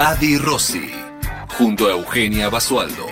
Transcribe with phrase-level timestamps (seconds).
[0.00, 0.92] Adi Rossi,
[1.58, 3.04] junto a Eugenia Basualdo.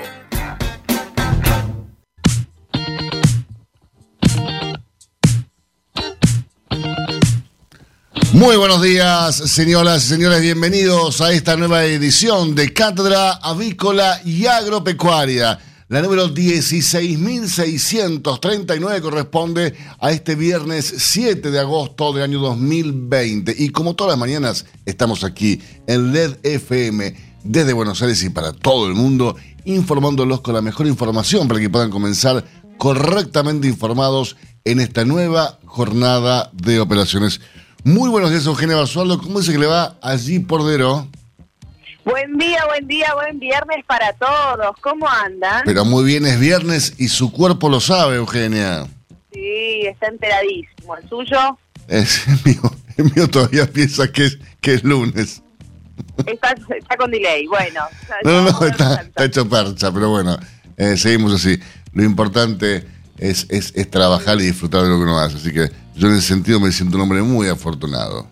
[8.32, 14.46] Muy buenos días, señoras y señores, bienvenidos a esta nueva edición de Cátedra Avícola y
[14.46, 15.58] Agropecuaria.
[15.88, 23.54] La número 16.639 corresponde a este viernes 7 de agosto del año 2020.
[23.56, 27.14] Y como todas las mañanas, estamos aquí en LED FM
[27.44, 31.70] desde Buenos Aires y para todo el mundo, informándolos con la mejor información para que
[31.70, 32.44] puedan comenzar
[32.78, 37.40] correctamente informados en esta nueva jornada de operaciones.
[37.84, 39.20] Muy buenos días, Eugenia Basualdo.
[39.20, 41.06] ¿Cómo dice que le va allí por Dero?
[42.06, 44.76] Buen día, buen día, buen viernes para todos.
[44.80, 45.62] ¿Cómo andan?
[45.64, 48.86] Pero muy bien, es viernes y su cuerpo lo sabe, Eugenia.
[49.32, 50.96] Sí, está enteradísimo.
[50.96, 51.58] ¿El suyo?
[51.88, 52.62] Es el mío,
[52.96, 55.42] el mío todavía piensa que es, que es lunes.
[56.24, 57.80] Está, está con delay, bueno.
[58.22, 60.38] No, no, no, está, está hecho percha, pero bueno,
[60.76, 61.58] eh, seguimos así.
[61.92, 62.86] Lo importante
[63.18, 65.38] es, es, es trabajar y disfrutar de lo que uno hace.
[65.38, 68.28] Así que yo en ese sentido me siento un hombre muy afortunado.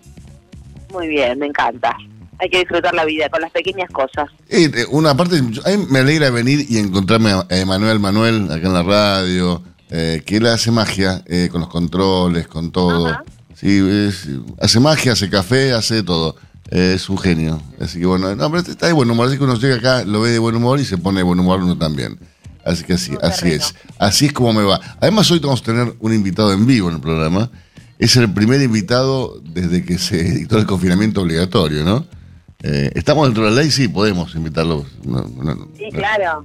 [0.92, 1.97] Muy bien, me encanta.
[2.38, 4.28] Hay que disfrutar la vida con las pequeñas cosas.
[4.50, 8.66] Y, eh, una parte, a mí me alegra venir y encontrarme a Emanuel Manuel acá
[8.66, 13.06] en la radio, eh, que él hace magia eh, con los controles, con todo.
[13.08, 13.24] Ajá.
[13.55, 14.28] Sí, es-
[14.60, 16.36] hace magia, hace café, hace todo.
[16.70, 17.62] Eh, es un genio.
[17.80, 19.28] Así que bueno, no, pero está de buen humor.
[19.28, 21.38] Así que uno llega acá, lo ve de buen humor y se pone de buen
[21.38, 22.18] humor uno también.
[22.64, 23.62] Así que así, Un así terreno.
[23.62, 23.74] es.
[23.98, 24.80] Así es como me va.
[25.00, 27.50] Además, hoy vamos a tener un invitado en vivo en el programa.
[27.98, 32.06] Es el primer invitado desde que se dictó el confinamiento obligatorio, ¿no?
[32.67, 33.70] Eh, ¿Estamos dentro de la ley?
[33.70, 34.86] Sí, podemos invitarlo.
[35.05, 36.45] No, no, no, Sí, claro.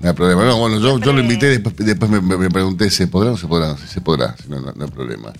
[0.00, 0.44] no hay problema.
[0.44, 3.32] No, bueno, yo, yo lo invité y después, después me, me- pregunté, ¿se podrá o
[3.32, 3.76] no se podrá?
[3.76, 5.32] Sí, se podrá, si no, no, no hay problema.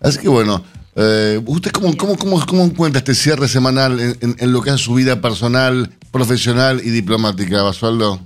[0.00, 0.62] Así que bueno,
[0.94, 4.70] eh, ¿usted cómo, cómo, cómo, cómo encuentra este cierre semanal en, en- en lo que
[4.70, 8.20] es su vida personal, profesional y diplomática, Basualdo?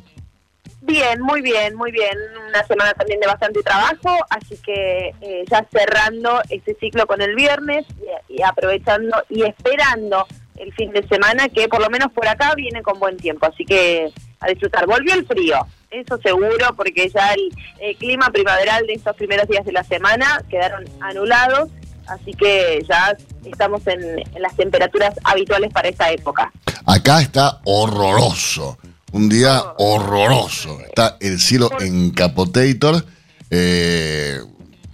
[0.83, 2.11] Bien, muy bien, muy bien.
[2.49, 7.35] Una semana también de bastante trabajo, así que eh, ya cerrando este ciclo con el
[7.37, 7.87] viernes
[8.29, 10.27] y, y aprovechando y esperando
[10.61, 13.65] el fin de semana que por lo menos por acá viene con buen tiempo, así
[13.65, 14.87] que a disfrutar.
[14.87, 19.73] Volvió el frío, eso seguro, porque ya el, clima primaveral de estos primeros días de
[19.73, 21.71] la semana quedaron anulados,
[22.07, 26.53] así que ya estamos en, en las temperaturas habituales para esta época.
[26.87, 28.79] Acá está horroroso.
[29.13, 30.81] Un día horroroso.
[30.81, 33.05] Está el cielo encapotator.
[33.51, 34.39] Eh,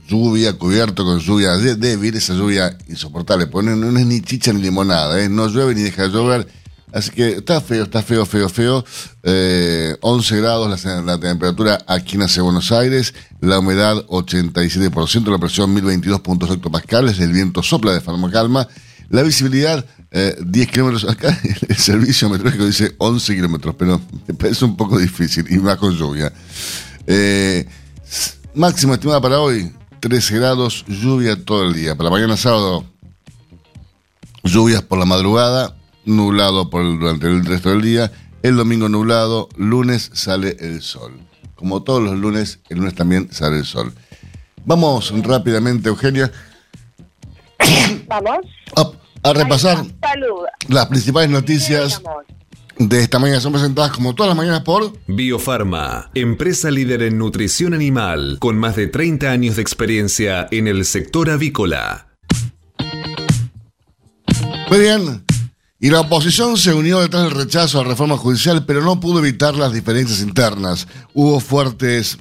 [0.08, 3.46] lluvia, cubierto con lluvia débil, esa lluvia insoportable.
[3.46, 5.20] Porque no, es ni chicha ni limonada.
[5.22, 5.28] ¿eh?
[5.28, 6.46] No llueve ni deja de llover.
[6.92, 8.84] Así que está feo, está feo, feo, feo.
[9.22, 13.12] Eh, 11 grados la, temperatura aquí en de Buenos Aires.
[13.40, 17.18] La humedad 87%, la presión 1022 hectopascales.
[17.18, 18.66] El viento sopla de forma calma.
[19.10, 21.10] La visibilidad, eh, 10 kilómetros.
[21.10, 21.38] Acá
[21.68, 25.94] el servicio meteorológico dice 11 kilómetros, pero me parece un poco difícil y más con
[25.94, 26.32] lluvia.
[27.06, 27.66] Eh,
[28.54, 29.70] máxima estimada para hoy,
[30.08, 31.96] 13 grados, lluvia todo el día.
[31.96, 32.84] Para mañana sábado,
[34.44, 38.12] lluvias por la madrugada, nublado por el- durante el resto del día.
[38.42, 41.18] El domingo nublado, lunes sale el sol.
[41.56, 43.92] Como todos los lunes, el lunes también sale el sol.
[44.64, 46.30] Vamos rápidamente, Eugenia,
[48.06, 48.38] ¿Vamos?
[48.76, 49.84] a, a repasar
[50.68, 52.00] las principales noticias
[52.78, 53.40] de esta mañana.
[53.40, 54.92] Son presentadas como todas las mañanas por...
[55.06, 60.84] Biofarma, empresa líder en nutrición animal, con más de 30 años de experiencia en el
[60.84, 62.08] sector avícola.
[64.68, 65.24] Muy bien.
[65.78, 69.18] Y la oposición se unió detrás del rechazo a la reforma judicial, pero no pudo
[69.18, 70.88] evitar las diferencias internas.
[71.12, 72.18] Hubo fuertes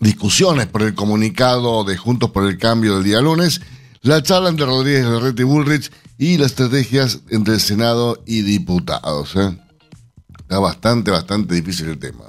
[0.00, 3.60] discusiones por el comunicado de Juntos por el Cambio del día lunes,
[4.00, 9.36] la charla entre Rodríguez Larreta y Bullrich y las estrategias entre el Senado y diputados.
[9.36, 9.58] ¿eh?
[10.50, 12.24] Está bastante, bastante difícil el tema.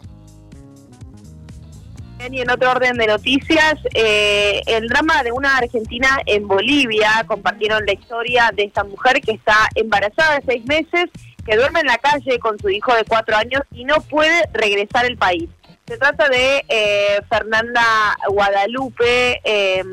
[2.32, 7.26] Y en otro orden de noticias, eh, el drama de una argentina en Bolivia.
[7.26, 11.10] Compartieron la historia de esta mujer que está embarazada de seis meses,
[11.44, 15.06] que duerme en la calle con su hijo de cuatro años y no puede regresar
[15.06, 15.50] al país.
[15.92, 19.84] Se trata de eh, Fernanda Guadalupe eh,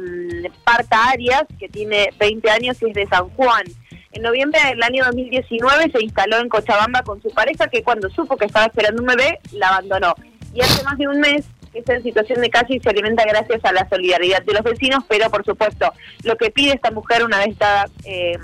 [0.63, 3.65] Parta Arias, que tiene 20 años y es de San Juan.
[4.13, 8.37] En noviembre del año 2019 se instaló en Cochabamba con su pareja que cuando supo
[8.37, 10.15] que estaba esperando un bebé, la abandonó.
[10.55, 13.25] Y hace más de un mes que está en situación de calle y se alimenta
[13.25, 15.93] gracias a la solidaridad de los vecinos, pero por supuesto,
[16.23, 18.39] lo que pide esta mujer una vez está eh,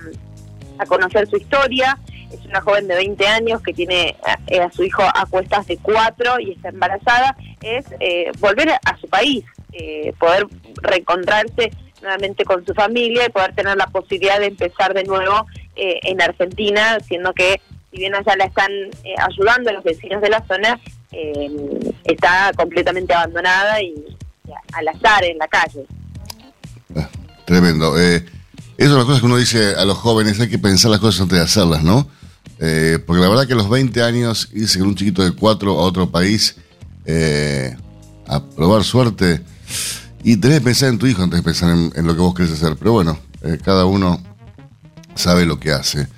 [0.79, 2.01] a conocer su historia,
[2.35, 4.17] es una joven de 20 años que tiene
[4.47, 8.97] eh, a, su hijo a cuestas de 4 y está embarazada, es eh, volver a
[9.01, 9.45] su país,
[10.21, 10.47] poder
[10.83, 16.23] reencontrarse nuevamente con su familia y poder tener la posibilidad de empezar de nuevo en
[16.23, 17.61] Argentina, siendo que
[17.91, 18.71] si bien allá la están
[19.19, 20.79] ayudando los vecinos de la zona,
[21.17, 23.95] eh, está completamente abandonada y,
[24.73, 25.87] al azar en la calle.
[26.97, 27.09] Ah,
[27.45, 27.99] tremendo.
[27.99, 28.17] Eh,
[28.77, 31.23] eso es una cosa que uno dice a los jóvenes, hay que pensar las cosas
[31.23, 32.09] antes de hacerlas, ¿no?
[32.61, 35.71] Eh, porque la verdad que a los 20 años irse con un chiquito de 4
[35.73, 36.57] a otro país
[37.05, 37.77] eh,
[38.27, 39.43] a probar suerte
[40.23, 42.53] y tenés que pensar en tu hijo antes de pensar en, lo que vos querés
[42.53, 42.77] hacer.
[42.77, 43.19] Pero bueno,
[43.63, 44.23] cada uno
[45.15, 46.09] sabe lo que hace.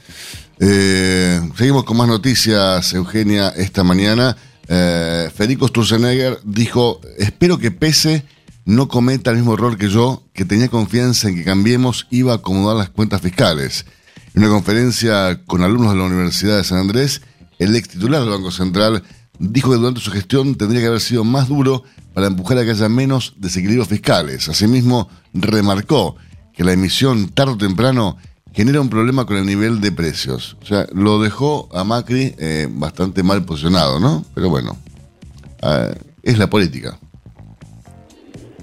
[0.59, 4.37] seguimos con más noticias, Eugenia, esta mañana.
[4.69, 8.25] Eh, Federico Sturzenegger dijo, espero que Pese
[8.65, 12.37] no cometa el mismo error que yo, que tenía confianza en que Cambiemos iba a
[12.37, 13.87] acomodar las cuentas fiscales.
[14.37, 17.23] En una conferencia con alumnos de la Universidad de San Andrés,
[17.59, 19.03] el ex titular del Banco Central
[19.39, 22.73] dijo que durante su gestión tendría que haber sido más duro para empujar a que
[22.73, 24.51] haya menos desequilibrios fiscales.
[24.51, 26.17] Asimismo, remarcó
[26.53, 28.19] que la emisión tarde o temprano
[28.53, 30.59] genera un problema con el nivel de precios.
[30.61, 34.23] O sea, lo dejó a Macri eh, bastante mal posicionado, ¿no?
[34.35, 34.77] Pero bueno,
[35.63, 36.99] eh, es la política.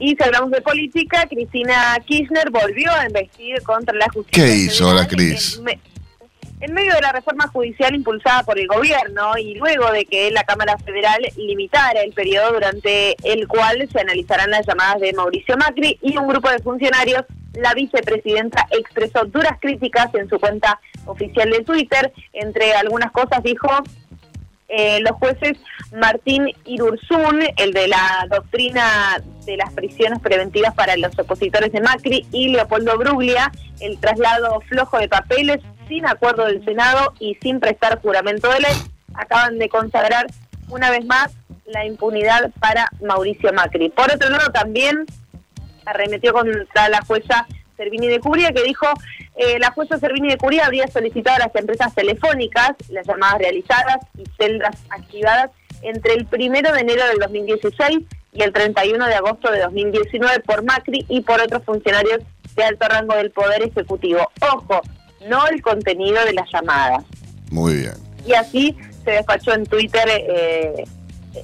[0.04, 4.44] Y si hablamos de política, Cristina Kirchner volvió a investir contra la justicia.
[4.44, 5.62] ¿Qué hizo la Cris?
[6.60, 10.44] En, medio de la reforma judicial impulsada por el gobierno y luego de que la
[10.44, 15.98] Cámara Federal limitara el periodo durante el cual se analizarán las llamadas de Mauricio Macri
[16.02, 17.24] y un grupo de funcionarios
[17.54, 22.12] la vicepresidenta expresó duras críticas en su cuenta oficial de Twitter.
[22.34, 23.70] Entre algunas cosas dijo,
[24.76, 25.58] eh, los jueces
[25.92, 32.26] Martín Irurzún, el de la doctrina de las prisiones preventivas para los opositores de Macri,
[32.32, 38.02] y Leopoldo Bruglia, el traslado flojo de papeles sin acuerdo del Senado y sin prestar
[38.02, 38.76] juramento de ley,
[39.14, 40.26] acaban de consagrar
[40.70, 41.32] una vez más
[41.68, 43.90] la impunidad para Mauricio Macri.
[43.90, 45.06] Por otro lado, también
[45.86, 47.46] arremetió contra la jueza
[47.78, 48.88] Servini de Curia, que dijo,
[49.36, 53.98] eh, la jueza Servini de Curia habría solicitado a las empresas telefónicas las llamadas realizadas
[54.18, 55.50] y celdas activadas
[55.82, 58.00] entre el primero de enero del 2016
[58.34, 62.20] y el 31 de agosto de 2019 por Macri y por otros funcionarios
[62.56, 64.30] de alto rango del Poder Ejecutivo.
[64.42, 64.82] Ojo,
[65.28, 67.04] no el contenido de las llamadas.
[67.50, 67.94] Muy bien.
[68.26, 70.86] Y así se despachó en Twitter eh,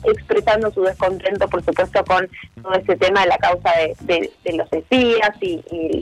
[0.03, 2.27] expresando su descontento, por supuesto, con
[2.61, 3.69] todo ese tema de la causa
[4.01, 5.61] de, los espías y,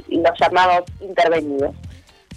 [0.10, 1.76] los llamados intervenidos.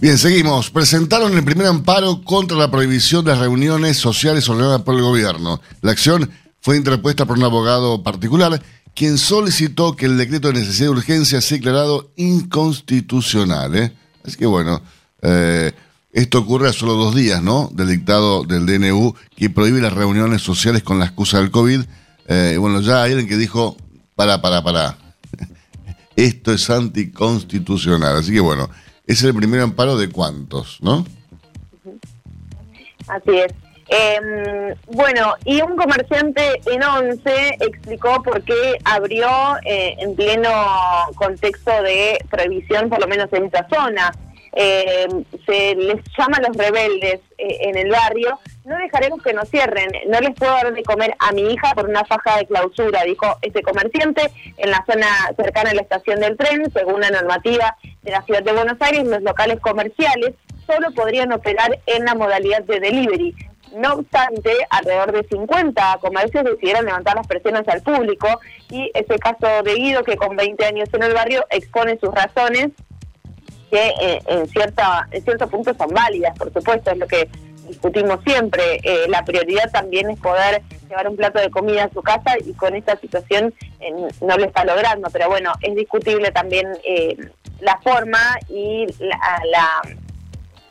[0.01, 0.71] Bien, seguimos.
[0.71, 5.61] Presentaron el primer amparo contra la prohibición de reuniones sociales ordenadas por el gobierno.
[5.83, 6.31] La acción
[6.61, 8.63] fue interpuesta por un abogado particular,
[8.95, 13.77] quien solicitó que el decreto de necesidad de urgencia sea declarado inconstitucional.
[13.77, 13.93] ¿eh?
[14.25, 14.81] Así que bueno,
[15.23, 15.73] eh,
[16.13, 17.69] esto ocurre a solo dos días, ¿no?
[17.73, 21.83] Del dictado del DNU que prohíbe las reuniones sociales con la excusa del COVID.
[22.27, 23.77] Eh, bueno, ya hay alguien que dijo,
[24.17, 24.97] para, para, para.
[26.17, 28.17] Esto es anticonstitucional.
[28.17, 28.69] Así que bueno,
[29.07, 31.07] es el primer amparo de cuántos, ¿no?
[33.07, 33.53] Así es.
[33.93, 39.29] Em, bueno, y un comerciante en Once explicó por qué abrió
[39.65, 40.49] eh, en pleno
[41.17, 44.13] contexto de prohibición, por lo menos en esta zona
[44.53, 45.07] eh,
[45.47, 49.91] se les llama a los rebeldes eh, en el barrio, no dejaremos que nos cierren,
[50.09, 53.27] no les puedo dar de comer a mi hija por una faja de clausura, dijo
[53.43, 54.23] este comerciante
[54.57, 58.43] en la zona cercana a la estación del tren, según la normativa de la ciudad
[58.43, 60.35] de Buenos Aires, los locales comerciales
[60.67, 63.35] solo podrían operar en la modalidad de delivery.
[63.77, 68.27] No obstante, alrededor de 50 comercios decidieron levantar las presiones al público
[68.69, 72.71] y ese caso de Guido, que con 20 años en el barrio expone sus razones
[73.71, 77.29] que eh, en, cierta, en cierto punto son válidas, por supuesto, es lo que
[77.69, 78.81] discutimos siempre.
[78.83, 82.53] Eh, la prioridad también es poder llevar un plato de comida a su casa y
[82.55, 83.55] con esta situación
[84.21, 87.17] no lo está logrando, pero bueno, es discutible también eh,
[87.61, 89.83] la forma y la, la,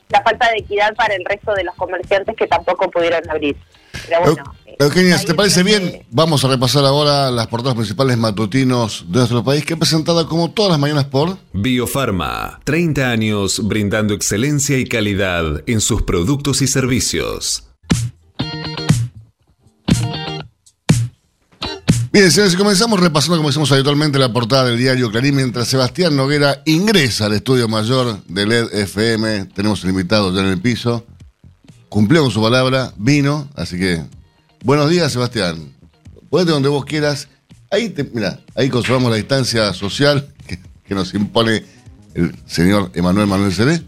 [0.09, 3.55] la falta de equidad para el resto de los comerciantes que tampoco pudieron abrir.
[4.09, 4.43] Pero bueno,
[4.79, 9.43] Eugenia, si te parece bien, vamos a repasar ahora las portadas principales matutinos de nuestro
[9.43, 14.85] país que he presentado como todas las mañanas por Biofarma, 30 años brindando excelencia y
[14.85, 17.65] calidad en sus productos y servicios.
[22.11, 26.63] Bien, señores, comenzamos repasando, como decimos habitualmente, la portada del diario Clarín, mientras Sebastián Noguera
[26.65, 29.45] ingresa al estudio mayor de LED FM.
[29.53, 31.05] Tenemos el invitado ya en el piso.
[31.89, 34.03] Cumplió con su palabra, vino, así que.
[34.63, 35.73] Buenos días, Sebastián.
[36.29, 37.27] Puede donde vos quieras.
[37.71, 41.63] Ahí, te, mira, ahí conservamos la distancia social que, que nos impone
[42.13, 43.73] el señor Emanuel Manuel Seré.
[43.73, 43.83] Ese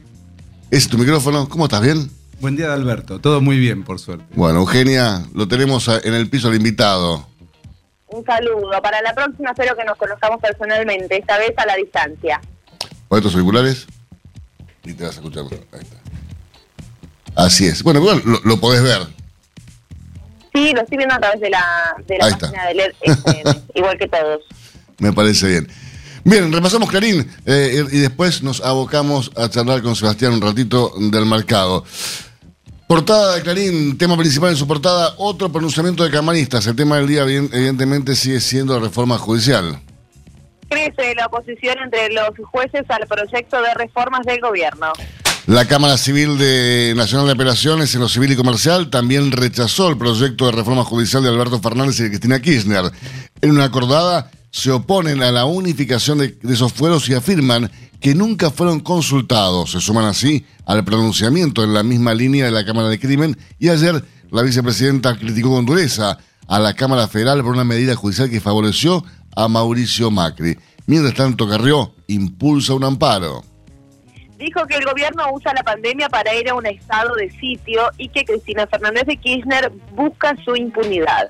[0.71, 1.47] es tu micrófono.
[1.47, 1.81] ¿Cómo estás?
[1.81, 2.09] ¿Bien?
[2.39, 3.19] Buen día, Alberto.
[3.19, 4.25] Todo muy bien, por suerte.
[4.33, 7.27] Bueno, Eugenia, lo tenemos en el piso al invitado.
[8.07, 8.81] Un saludo.
[8.81, 12.41] Para la próxima espero que nos conozcamos personalmente, esta vez a la distancia.
[13.07, 13.85] Pon estos auriculares
[14.83, 15.43] y te vas a escuchar.
[15.71, 16.00] Ahí está.
[17.35, 17.83] Así es.
[17.83, 19.01] Bueno, bueno lo, lo, podés ver.
[20.53, 23.97] Sí, lo estoy viendo a través de la, de la página de LED FM, igual
[23.97, 24.41] que todos.
[24.99, 25.67] Me parece bien.
[26.23, 31.25] Bien, repasamos Clarín eh, y después nos abocamos a charlar con Sebastián un ratito del
[31.25, 31.83] mercado.
[32.85, 36.67] Portada de Clarín, tema principal en su portada, otro pronunciamiento de camaristas.
[36.67, 39.79] El tema del día, evidentemente, sigue siendo la reforma judicial.
[40.69, 44.91] Crece la oposición entre los jueces al proyecto de reformas del gobierno.
[45.47, 49.97] La Cámara Civil de Nacional de Operaciones en lo civil y comercial también rechazó el
[49.97, 52.91] proyecto de reforma judicial de Alberto Fernández y de Cristina Kirchner.
[53.41, 58.13] En una acordada se oponen a la unificación de, de esos fueros y afirman que
[58.13, 59.71] nunca fueron consultados.
[59.71, 63.69] Se suman así al pronunciamiento en la misma línea de la Cámara de Crimen y
[63.69, 68.41] ayer la vicepresidenta criticó con dureza a la Cámara Federal por una medida judicial que
[68.41, 69.03] favoreció
[69.35, 70.55] a Mauricio Macri.
[70.85, 73.50] Mientras tanto, Carrió impulsa un amparo.
[74.41, 78.09] Dijo que el gobierno usa la pandemia para ir a un estado de sitio y
[78.09, 81.29] que Cristina Fernández de Kirchner busca su impunidad.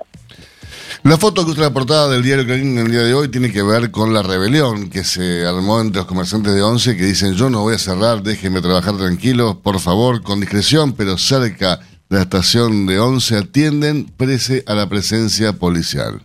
[1.02, 3.52] La foto que usa la portada del diario Clarín en el día de hoy tiene
[3.52, 7.34] que ver con la rebelión que se armó entre los comerciantes de Once que dicen
[7.34, 12.16] yo no voy a cerrar, déjenme trabajar tranquilo, por favor, con discreción, pero cerca de
[12.16, 16.22] la estación de Once atienden prese a la presencia policial.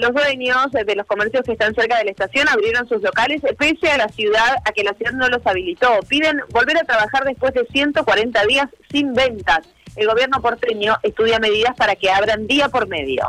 [0.00, 3.90] Los dueños de los comercios que están cerca de la estación abrieron sus locales pese
[3.90, 5.90] a la ciudad, a que la ciudad no los habilitó.
[6.08, 9.60] Piden volver a trabajar después de 140 días sin ventas.
[9.96, 13.28] El gobierno porteño estudia medidas para que abran día por medio.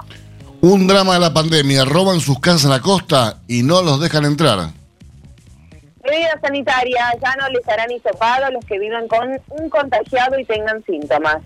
[0.62, 1.84] Un drama de la pandemia.
[1.84, 4.70] Roban sus casas en la costa y no los dejan entrar.
[6.06, 7.16] Medidas sanitarias.
[7.22, 11.40] Ya no les harán hisopado a los que vivan con un contagiado y tengan síntomas.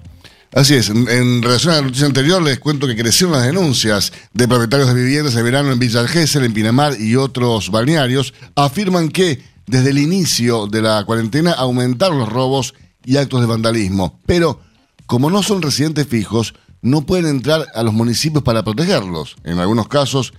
[0.56, 4.48] Así es, en, relación a la noticia anterior les cuento que crecieron las denuncias de
[4.48, 8.34] propietarios de viviendas de verano en Villa Gesell, en Pinamar y otros balnearios.
[8.56, 14.22] Afirman que desde el inicio de la cuarentena aumentaron los robos y actos de vandalismo.
[14.26, 14.62] Pero
[15.06, 19.36] como no son residentes fijos, no pueden entrar a los municipios para protegerlos.
[19.44, 20.32] En algunos casos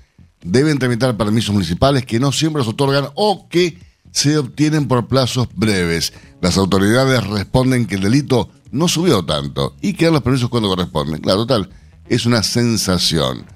[0.43, 3.79] deben tramitar permisos municipales que no siempre los otorgan o que
[4.13, 6.15] se obtienen por plazos breves.
[6.41, 10.69] Las autoridades responden que el delito no subió tanto y que dan los permisos cuando
[10.69, 11.21] corresponden.
[11.21, 11.71] Claro, total,
[12.09, 13.47] es una sensación.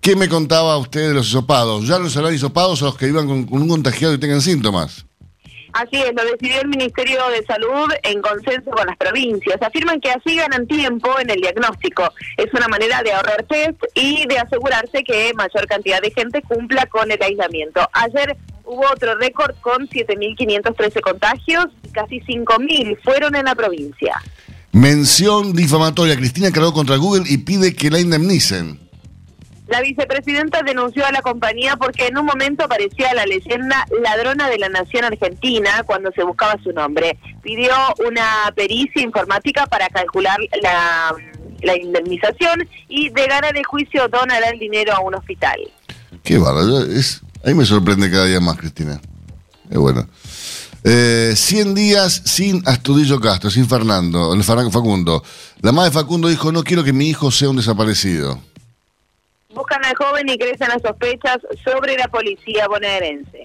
[0.00, 1.86] ¿Qué me contaba usted de los hisopados?
[1.86, 5.04] ¿Ya no serán hisopados a los que vivan con, con un contagiado y tengan síntomas?
[5.72, 9.60] Así es, lo decidió el Ministerio de Salud en consenso con las provincias.
[9.60, 12.12] Afirman que así ganan tiempo en el diagnóstico.
[12.36, 16.86] Es una manera de ahorrar test y de asegurarse que mayor cantidad de gente cumpla
[16.86, 17.86] con el aislamiento.
[17.92, 21.66] Ayer hubo otro récord con 7.513 contagios
[21.98, 24.14] casi 5.000 fueron en la provincia.
[24.70, 26.16] Mención difamatoria.
[26.16, 28.78] Cristina cargó contra Google y pide que la indemnicen.
[29.66, 34.58] La vicepresidenta denunció a la compañía porque en un momento aparecía la leyenda ladrona de
[34.58, 37.18] la nación argentina cuando se buscaba su nombre.
[37.42, 37.74] Pidió
[38.06, 41.14] una pericia informática para calcular la,
[41.62, 45.58] la indemnización y de ganar el juicio donará el dinero a un hospital.
[46.22, 46.82] Qué bárbaro.
[46.84, 49.00] Es, ahí me sorprende cada día más, Cristina.
[49.68, 50.08] Es bueno.
[50.90, 54.34] Eh, 100 días sin Astudillo Castro, sin Fernando,
[54.72, 55.22] Facundo.
[55.60, 58.40] La madre de Facundo dijo, no quiero que mi hijo sea un desaparecido.
[59.54, 63.44] Buscan al joven y crecen las sospechas sobre la policía bonaerense.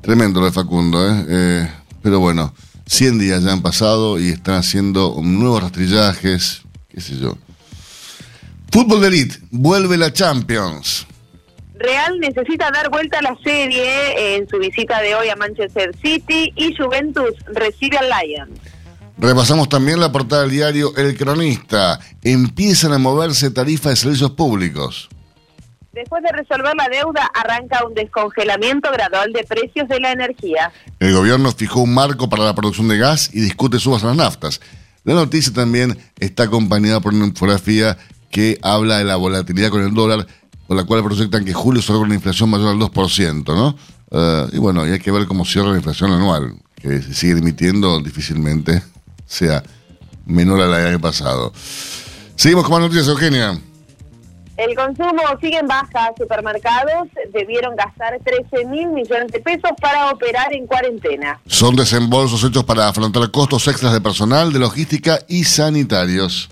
[0.00, 1.24] Tremendo lo de Facundo, ¿eh?
[1.28, 1.70] ¿eh?
[2.04, 2.54] Pero bueno,
[2.86, 7.36] 100 días ya han pasado y están haciendo nuevos rastrillajes, qué sé yo.
[8.70, 11.04] Fútbol de Elite, vuelve la Champions.
[11.78, 16.52] Real necesita dar vuelta a la serie en su visita de hoy a Manchester City
[16.56, 18.58] y Juventus recibe al Lions.
[19.18, 22.00] Repasamos también la portada del diario El Cronista.
[22.22, 25.08] Empiezan a moverse tarifas de servicios públicos.
[25.92, 30.70] Después de resolver la deuda, arranca un descongelamiento gradual de precios de la energía.
[31.00, 34.16] El gobierno fijó un marco para la producción de gas y discute subas a las
[34.16, 34.60] naftas.
[35.04, 37.96] La noticia también está acompañada por una infografía
[38.30, 40.26] que habla de la volatilidad con el dólar,
[40.66, 43.76] con la cual proyectan que julio será una inflación mayor al 2%, ¿no?
[44.10, 47.38] Uh, y bueno, y hay que ver cómo cierra la inflación anual, que si sigue
[47.38, 48.82] emitiendo difícilmente
[49.26, 49.62] sea
[50.24, 51.52] menor a la del año pasado.
[52.36, 53.58] Seguimos con más noticias, Eugenia.
[54.56, 56.12] El consumo sigue en baja.
[56.16, 61.40] Supermercados debieron gastar 13 mil millones de pesos para operar en cuarentena.
[61.46, 66.48] Son desembolsos hechos para afrontar costos extras de personal, de logística y sanitarios.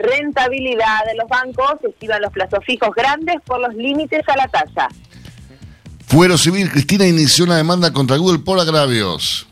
[0.00, 4.88] Rentabilidad de los bancos estiman los plazos fijos grandes por los límites a la tasa.
[6.06, 9.46] Fuero Civil, Cristina inició una demanda contra Google por agravios.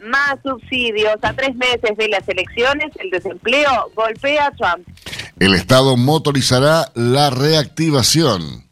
[0.00, 4.86] Más subsidios a tres meses de las elecciones, el desempleo golpea a Trump.
[5.40, 8.64] El Estado motorizará la reactivación.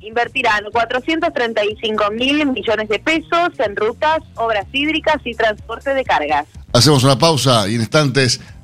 [0.00, 6.46] Invertirán 435 mil millones de pesos en rutas, obras hídricas y transporte de cargas.
[6.72, 8.40] Hacemos una pausa y en instantes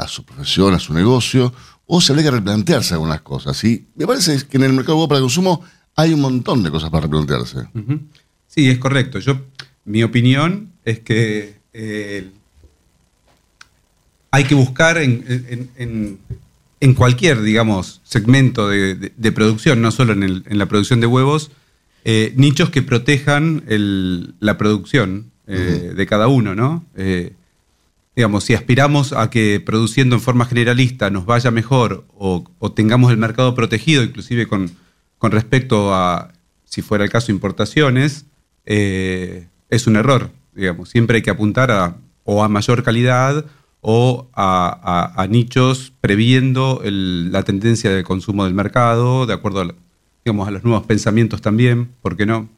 [0.07, 1.53] su profesión, a su negocio,
[1.87, 3.63] o se le que replantearse algunas cosas.
[3.65, 5.61] Y me parece que en el mercado de para consumo
[5.97, 7.67] hay un montón de cosas para replantearse.
[8.47, 9.19] Sí, es correcto.
[9.19, 9.41] Yo,
[9.85, 12.31] mi opinión es que eh,
[14.31, 15.71] hay que buscar en, en-
[16.95, 18.95] cualquier, digamos, segmento de,
[19.33, 21.51] producción, no solo en, el- en la producción de huevos,
[22.05, 26.85] eh, nichos que protejan el- la producción eh, de cada uno, ¿no?
[26.97, 27.33] Eh,
[28.15, 33.17] digamos, si aspiramos a que produciendo en forma generalista nos vaya mejor o, tengamos el
[33.17, 34.71] mercado protegido, inclusive con,
[35.19, 36.33] con respecto a,
[36.65, 38.27] si fuera el caso, importaciones,
[38.67, 40.89] eh, es un error, digamos.
[40.89, 43.45] Siempre hay que apuntar a, o a mayor calidad
[43.81, 49.75] o a, nichos previendo la tendencia de consumo del mercado, de acuerdo a,
[50.25, 52.49] digamos, a los nuevos pensamientos también, ¿por qué no?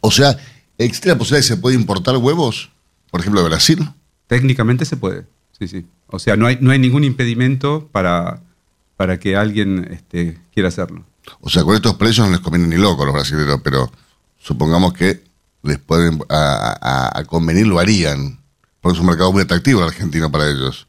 [0.00, 0.36] O sea,
[0.78, 2.70] ¿existe la posibilidad de que se puede importar huevos?
[3.10, 3.88] Por ejemplo, de Brasil.
[4.26, 5.26] Técnicamente se puede,
[5.58, 5.86] sí, sí.
[6.08, 8.42] O sea, no hay, no hay ningún impedimento para,
[8.96, 11.04] para que alguien este, quiera hacerlo.
[11.40, 13.90] O sea, con estos precios no les conviene ni loco a los brasileños, pero
[14.38, 15.22] supongamos que
[15.62, 18.38] les pueden a, a- a convenir, lo harían.
[18.80, 20.86] Porque es un mercado muy atractivo el argentino para ellos.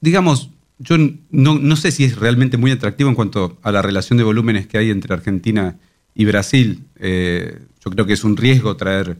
[0.00, 0.96] Digamos, yo
[1.30, 4.66] no, no sé si es realmente muy atractivo en cuanto a la relación de volúmenes
[4.66, 5.76] que hay entre Argentina
[6.14, 6.84] y Brasil.
[6.96, 9.18] Eh, yo creo que es un riesgo traer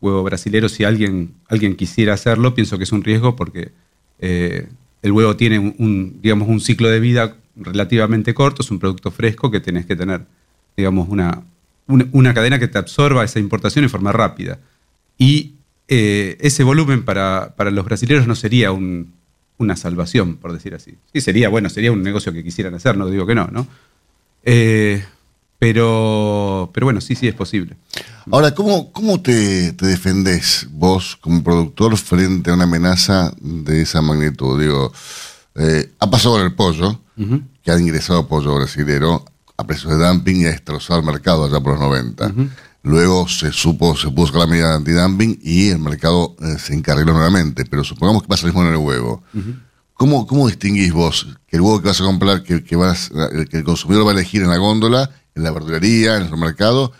[0.00, 2.54] huevo brasilero si alguien, alguien quisiera hacerlo.
[2.54, 3.72] Pienso que es un riesgo porque
[4.18, 4.68] eh,
[5.02, 9.50] el huevo tiene un, digamos, un ciclo de vida relativamente corto, es un producto fresco
[9.50, 10.26] que tenés que tener,
[10.76, 11.42] digamos, una,
[11.86, 14.58] una, cadena que te absorba esa importación en forma rápida.
[15.18, 15.54] Y
[15.88, 19.14] eh, ese volumen para, para los brasileños no sería un-
[19.58, 20.96] una salvación, por decir así.
[21.12, 23.66] Sí, sería, bueno, sería un negocio que quisieran hacer, no digo que no, ¿no?
[24.44, 25.02] Eh,
[25.58, 27.76] pero, pero bueno, sí, sí es posible.
[28.30, 34.02] Ahora, ¿cómo, cómo te, te defendés vos como productor frente a una amenaza de esa
[34.02, 34.60] magnitud?
[34.60, 34.92] Digo,
[35.54, 37.00] eh, ha pasado con el pollo,
[37.62, 39.24] que ha ingresado pollo brasilero
[39.56, 42.32] a precios de dumping y ha destrozado el mercado allá por los 90.
[42.82, 47.14] Luego se supo, se puso la medida de antidumping y el mercado eh, se encarriló
[47.14, 47.64] nuevamente.
[47.64, 49.22] Pero supongamos que pasa lo mismo en el huevo.
[49.94, 53.10] ¿Cómo, ¿Cómo distinguís vos que el huevo que vas a comprar, que, que vas,
[53.50, 56.92] que el consumidor va a elegir en la góndola, en la verdulería, en el supermercado,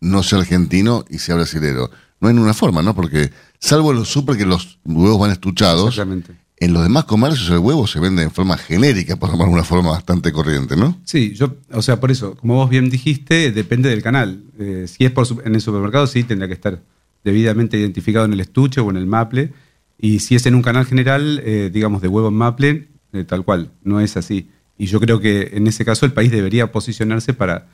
[0.00, 1.90] no sea argentino y sea brasilero?
[2.20, 2.94] No hay ninguna forma, ¿no?
[2.94, 6.34] Porque, salvo en los super que los huevos van estuchados, Exactamente.
[6.56, 9.90] en los demás comercios el huevo se vende en forma genérica, por llamar una forma
[9.90, 10.98] bastante corriente, ¿no?
[11.04, 14.42] Sí, yo, o sea, por eso, como vos bien dijiste, depende del canal.
[14.58, 16.80] Eh, si es por, en el supermercado, sí, tendrá que estar
[17.24, 19.52] debidamente identificado en el estuche o en el maple.
[19.98, 23.44] Y si es en un canal general, eh, digamos, de huevo en maple, eh, tal
[23.44, 24.48] cual, no es así.
[24.78, 27.66] Y yo creo que en ese caso el país debería posicionarse para,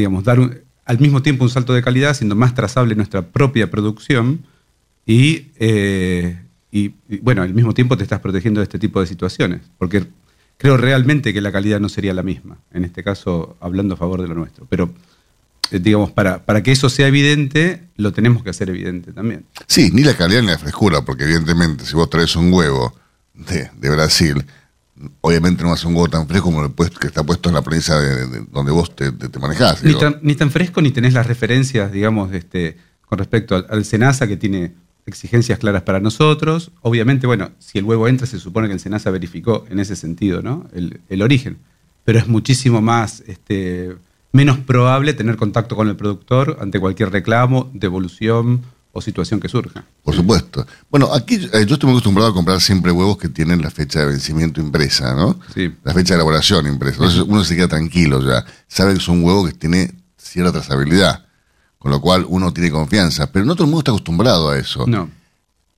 [0.00, 3.70] digamos, dar un- al mismo tiempo un salto de calidad, siendo más trazable nuestra propia
[3.70, 4.40] producción
[5.06, 6.38] y, eh,
[7.22, 10.06] bueno, al mismo tiempo te estás protegiendo de este tipo de situaciones, porque
[10.56, 14.20] creo realmente que la calidad no sería la misma, en este caso hablando a favor
[14.20, 14.92] de lo nuestro, pero
[15.70, 19.44] eh, digamos, para, para que eso sea evidente, lo tenemos que hacer evidente también.
[19.68, 22.94] Sí, ni la calidad ni la frescura, porque evidentemente si vos traes un huevo
[23.34, 24.44] de, de Brasil,
[25.20, 27.48] obviamente no va a ser un huevo tan fresco como el puesto, que está puesto
[27.48, 29.82] en la provincia de, de- donde vos te, te, te manejás.
[29.84, 33.84] Ni tan, ni tan fresco ni tenés las referencias, digamos, este, con respecto al, al
[33.84, 34.72] SENASA, que tiene
[35.06, 36.70] exigencias claras para nosotros.
[36.82, 40.42] Obviamente, bueno, si el huevo entra, se supone que el SENASA verificó en ese sentido,
[40.42, 40.66] ¿no?
[40.72, 41.58] El, el origen.
[42.04, 43.96] Pero es muchísimo más, este,
[44.32, 49.84] menos probable tener contacto con el productor ante cualquier reclamo, devolución o situación que surja.
[50.02, 50.66] Por supuesto.
[50.90, 54.00] Bueno, aquí eh, yo estoy muy acostumbrado a comprar siempre huevos que tienen la fecha
[54.00, 55.38] de vencimiento impresa, ¿no?
[55.54, 55.72] Sí.
[55.84, 56.96] La fecha de elaboración impresa.
[56.96, 58.44] Entonces uno se queda tranquilo ya.
[58.66, 61.26] Sabe que es un huevo que tiene cierta trazabilidad.
[61.78, 63.30] Con lo cual uno tiene confianza.
[63.32, 64.86] Pero no todo el mundo está acostumbrado a eso.
[64.86, 65.08] No.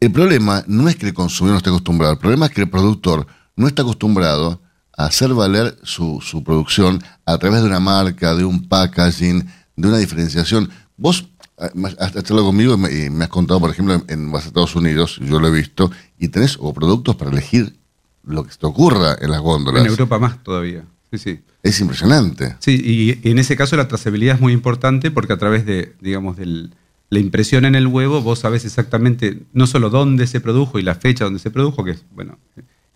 [0.02, 2.68] El problema no es que el consumidor no esté acostumbrado, el problema es que el
[2.68, 4.60] productor no está acostumbrado
[4.96, 9.88] a hacer valer su, su producción a través de una marca, de un packaging, de
[9.88, 10.70] una diferenciación.
[10.96, 11.22] Vos
[11.62, 15.20] has has hablado conmigo y me, has contado, por ejemplo, en, vas a Estados Unidos,
[15.22, 17.76] yo lo he visto, y tenés o productos para elegir
[18.24, 19.82] lo que te ocurra en las góndolas.
[19.82, 20.84] En Europa más todavía.
[21.10, 21.40] Sí, sí.
[21.62, 22.56] Es impresionante.
[22.58, 22.80] Sí,
[23.22, 26.70] y, en ese caso la trazabilidad es muy importante porque a través de, digamos, de
[27.10, 30.94] la impresión en el huevo, vos sabés exactamente no solo dónde se produjo y la
[30.94, 32.38] fecha donde se produjo, que es, bueno,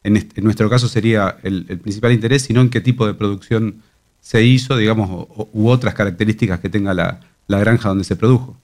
[0.02, 3.14] en, este- en nuestro caso sería el, el principal interés, sino en qué tipo de
[3.14, 3.82] producción
[4.20, 8.56] se hizo, digamos, u otras características que tenga la, la granja donde se produjo.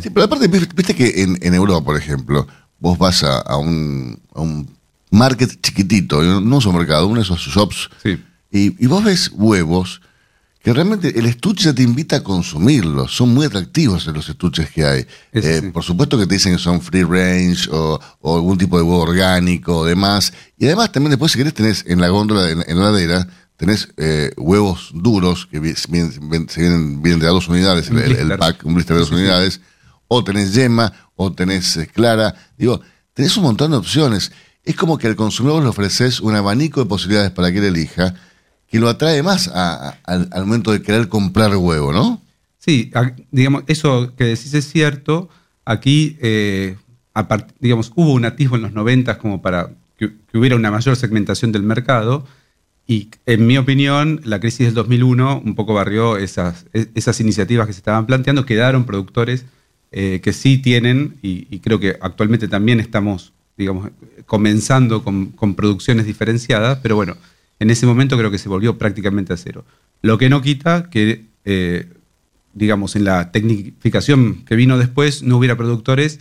[0.00, 2.46] Sí, pero aparte, viste que en, en Europa, por ejemplo,
[2.78, 4.68] vos vas a, a un, a un
[5.10, 8.22] market chiquitito, no un supermercado, uno de esos shops, Sí.
[8.50, 10.00] y, y vos ves huevos
[10.62, 13.14] que realmente el estuche ya te invita a consumirlos.
[13.14, 15.06] Son muy atractivos los estuches que hay.
[15.32, 15.70] Eh, sí.
[15.70, 19.02] Por supuesto que te dicen que son free range o, o algún tipo de huevo
[19.02, 20.32] orgánico o demás.
[20.56, 23.88] Y además también después si querés tenés en la góndola, en, en la heladera, tenés
[23.96, 28.74] eh, huevos duros que vi- se vienen, vienen de a dos unidades, el, pack, un
[28.74, 29.24] blister de dos Sí, sí, sí.
[29.24, 29.60] unidades.
[30.08, 32.34] O tenés yema, o tenés eh, clara.
[32.58, 32.80] Digo,
[33.14, 34.32] tenés un montón de opciones.
[34.64, 38.14] Es como que al consumidor le ofreces un abanico de posibilidades para que él elija,
[38.68, 42.20] que lo atrae más a- a- al, al momento de querer comprar huevo, ¿no?
[42.58, 45.28] Sí, a- digamos, eso que decís es cierto.
[45.64, 46.76] Aquí, eh,
[47.60, 51.52] digamos, hubo un atisbo en los 90 como para que, que hubiera una mayor segmentación
[51.52, 52.26] del mercado.
[52.86, 57.66] Y en mi opinión, la crisis del 2001 un poco barrió esas, e- esas iniciativas
[57.66, 58.44] que se estaban planteando.
[58.44, 59.46] Quedaron productores
[59.92, 63.90] eh, que sí tienen, y, creo que actualmente también estamos, digamos,
[64.26, 67.16] comenzando con, con producciones diferenciadas, pero bueno,
[67.60, 69.64] en ese momento creo que se volvió prácticamente a cero.
[70.02, 71.86] Lo que no quita que, eh,
[72.52, 76.20] digamos, en la tecnificación que vino después no hubiera productores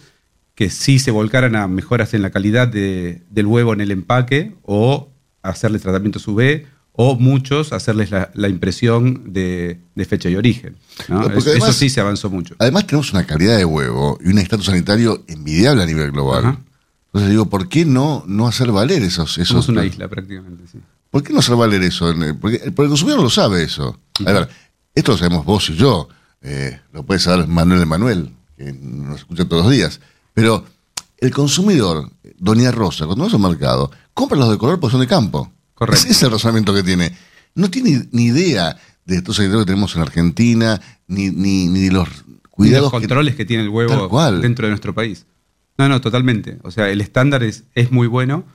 [0.56, 4.54] que sí se volcaran a mejoras en la calidad de- del huevo en el empaque
[4.62, 5.10] o
[5.44, 6.64] hacerles tratamientos UV
[6.96, 10.78] o muchos hacerles la, la impresión de, de fecha y origen.
[11.56, 12.56] Eso sí se avanzó mucho.
[12.60, 16.46] Además tenemos una calidad de huevo y un estatus sanitario envidiable a nivel global.
[16.46, 16.60] Ajá.
[17.08, 19.38] Entonces digo, ¿por qué no, no hacer valer esos...
[19.38, 20.80] esos Somos una isla prácticamente, sí.
[21.12, 22.10] ¿Por qué no hacer valer eso?
[22.10, 24.00] El- Porque, el consumidor lo sabe eso.
[24.26, 24.50] A ver,
[24.96, 26.10] esto lo sabemos vos y yo.
[26.42, 30.00] eh, lo puede saber Manuel de Manuel, que nos escucha todos los días.
[30.34, 30.66] Pero
[31.20, 35.08] el consumidor, Doña Rosa, cuando vas al mercado, compra los de color porque son de
[35.08, 35.52] campo.
[35.73, 36.04] Correcto.
[36.04, 37.13] Ese es el razonamiento que tiene.
[37.56, 41.91] No tiene ni idea de estos sanitarios que tenemos en Argentina, ni, ni, ni de
[41.91, 42.08] los
[42.49, 44.41] cuidados los controles que, tiene el huevo cual.
[44.41, 45.26] dentro de nuestro país.
[45.78, 46.60] No, no, totalmente.
[46.63, 48.45] O sea, el estándar es, es muy bueno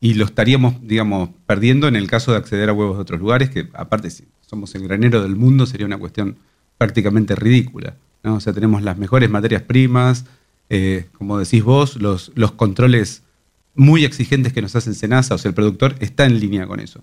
[0.00, 3.50] y lo estaríamos, digamos, perdiendo en el caso de acceder a huevos de otros lugares,
[3.50, 6.38] que aparte si somos el granero del mundo sería una cuestión
[6.78, 7.96] prácticamente ridícula.
[8.22, 8.36] ¿no?
[8.36, 10.24] O sea, tenemos las mejores materias primas,
[10.70, 13.22] eh, como decís vos, los, los controles
[13.78, 17.02] muy exigentes que nos hacen Senasa, o sea, el productor está en línea con eso.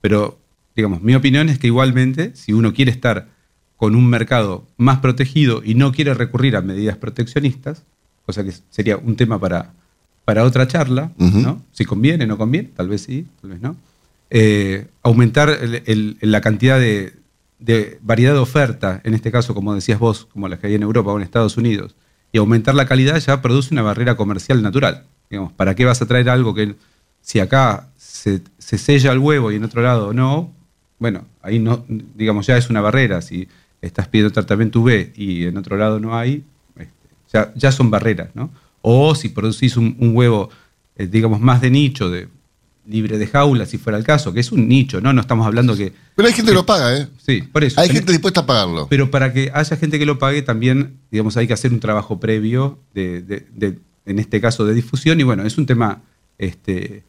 [0.00, 0.38] Pero,
[0.74, 3.28] digamos, mi opinión es que igualmente, si uno quiere estar
[3.76, 7.82] con un mercado más protegido y no quiere recurrir a medidas proteccionistas,
[8.24, 9.72] cosa que sería un tema para,
[10.24, 11.10] para otra charla.
[11.42, 11.62] ¿no?
[11.72, 13.76] Si conviene, no conviene, tal vez sí, tal vez no.
[14.30, 17.14] Eh, aumentar el- el- la cantidad de,
[17.58, 20.82] de variedad de oferta, en este caso, como decías vos, como las que hay en
[20.82, 21.96] Europa o en Estados Unidos,
[22.30, 25.04] y aumentar la calidad ya produce una barrera comercial natural.
[25.32, 26.74] Digamos, ¿para qué vas a traer algo que
[27.22, 30.52] si acá se, se sella el huevo y en otro lado no?
[30.98, 33.22] Bueno, ahí no, digamos, ya es una barrera.
[33.22, 33.48] Si
[33.80, 36.44] estás pidiendo tratamiento UV y en otro lado no hay,
[36.76, 38.50] este, ya, ya son barreras, ¿no?
[38.82, 40.50] O si producís un, un huevo,
[40.96, 42.28] eh, digamos, más de nicho, de,
[42.86, 45.12] libre de jaula, si fuera el caso, que es un nicho, ¿no?
[45.14, 45.94] No estamos hablando que.
[46.14, 47.08] Pero hay gente que lo paga, ¿eh?
[47.24, 47.80] Sí, por eso.
[47.80, 48.86] Hay gente dispuesta a pagarlo.
[48.90, 52.20] Pero para que haya gente que lo pague, también, digamos, hay que hacer un trabajo
[52.20, 55.20] previo, de, de- de- en este caso, de difusión.
[55.20, 56.00] Y bueno, es un tema,
[56.38, 57.04] este,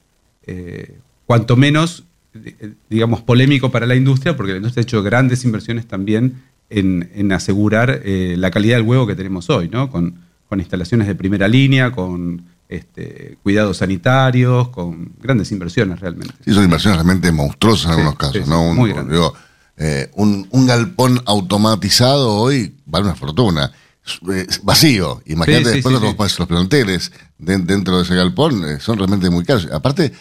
[0.46, 2.04] eh, cuanto menos,
[2.36, 7.10] eh, digamos, polémico para la industria, porque la industria ha hecho grandes inversiones también en,
[7.16, 9.90] en asegurar eh, la calidad del huevo que tenemos hoy, ¿no?
[9.90, 10.16] Con,
[10.50, 16.34] con instalaciones de primera línea, con este, cuidados sanitarios, con grandes inversiones realmente.
[16.44, 18.60] Sí, son inversiones realmente monstruosas en Sí, algunos casos, sí, ¿no?
[18.64, 19.14] sí, Un, muy grande.
[19.14, 19.34] digo,
[19.78, 23.72] eh, un, un galpón automatizado hoy vale una fortuna.
[24.36, 25.22] Es vacío.
[25.26, 26.36] Imagínate Sí, después sí, los, sí.
[26.40, 29.68] los planteles de- dentro de ese galpón eh, son realmente muy caros.
[29.72, 30.12] Aparte,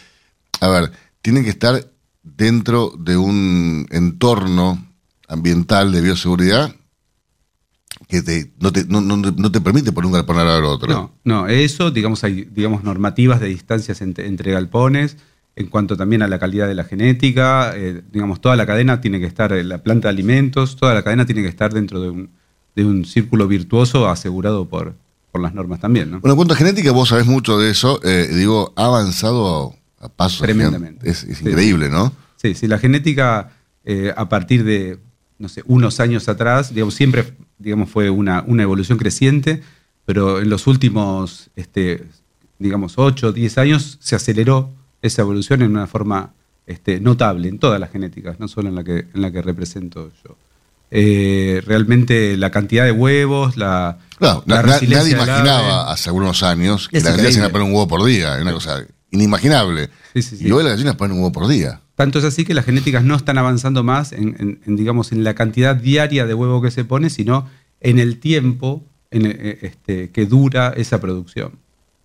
[0.60, 1.90] a ver, tienen que estar
[2.22, 4.86] dentro de un entorno
[5.26, 6.74] ambiental de bioseguridad
[8.08, 10.92] que te, no, te, no, no- no te permite poner un galpón al otro.
[10.92, 15.16] No, no, eso, digamos, hay digamos, normativas de distancias entre, entre galpones,
[15.56, 19.18] en cuanto también a la calidad de la genética, eh, digamos, toda la cadena tiene
[19.20, 22.10] que estar, eh, la planta de alimentos, toda la cadena tiene que estar dentro de
[22.10, 22.30] un,
[22.74, 24.94] de un círculo virtuoso asegurado por,
[25.30, 26.20] por las normas también, ¿no?
[26.20, 28.00] Bueno, en cuanto a genética, vos sabés mucho de eso.
[28.04, 30.40] eh, digo, ha avanzado a, pasos.
[30.42, 31.08] Tremendamente.
[31.08, 31.48] Es, es Sí.
[31.48, 32.12] increíble, ¿no?
[32.36, 33.52] Sí, sí, la genética
[33.84, 34.98] eh, a partir de,
[35.38, 39.62] no sé, unos años atrás, digamos, siempre, digamos, fue una, una evolución creciente,
[40.04, 42.04] pero en los últimos, este,
[42.58, 44.70] digamos, 8 10 años se aceleró
[45.02, 46.32] esa evolución en una forma
[46.66, 50.10] este, notable en todas las genéticas, no solo en la que, en la que represento
[50.24, 50.36] yo.
[50.94, 56.88] Eh, realmente la cantidad de huevos, la, Claro, la na- nadie imaginaba hace algunos años
[56.90, 58.36] que las gallinas iban a poner un huevo por día.
[58.36, 59.88] Es una cosa inimaginable.
[60.12, 60.48] Sí, sí, sí.
[60.48, 61.80] Y hoy las gallinas ponen un huevo por día.
[61.94, 65.24] Tanto es así que las genéticas no están avanzando más en, en- en, digamos, en
[65.24, 67.48] la cantidad diaria de huevo que se pone, sino
[67.80, 71.52] en el tiempo en, eh, este, que dura esa producción.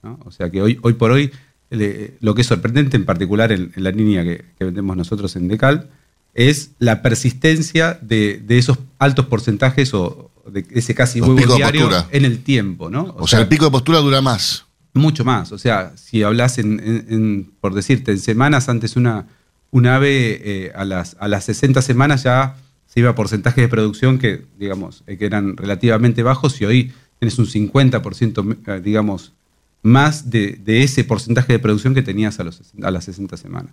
[0.02, 0.18] ¿no?
[0.26, 1.32] O sea que hoy, hoy por hoy,
[1.70, 5.36] le- lo que es sorprendente, en particular en, en la línea que, que vendemos nosotros
[5.36, 5.90] en Decal,
[6.38, 11.90] es la persistencia de, de esos altos porcentajes o de ese casi Los huevo diario
[12.12, 12.90] en el tiempo.
[12.90, 13.14] ¿no?
[13.18, 14.66] O, sea, el pico de postura dura más.
[14.94, 15.52] Mucho más.
[15.52, 19.26] O sea, si hablas en, en- en- por decirte, en semanas, antes una,
[19.72, 23.68] un ave eh, a, las, a las 60 semanas ya se iba a porcentajes de
[23.68, 29.34] producción que, digamos, eh, que eran relativamente bajos y hoy tienes un 50%, eh, digamos,
[29.82, 33.38] más de, de ese porcentaje de producción que tenías a, los, 60 a las 60
[33.38, 33.72] semanas.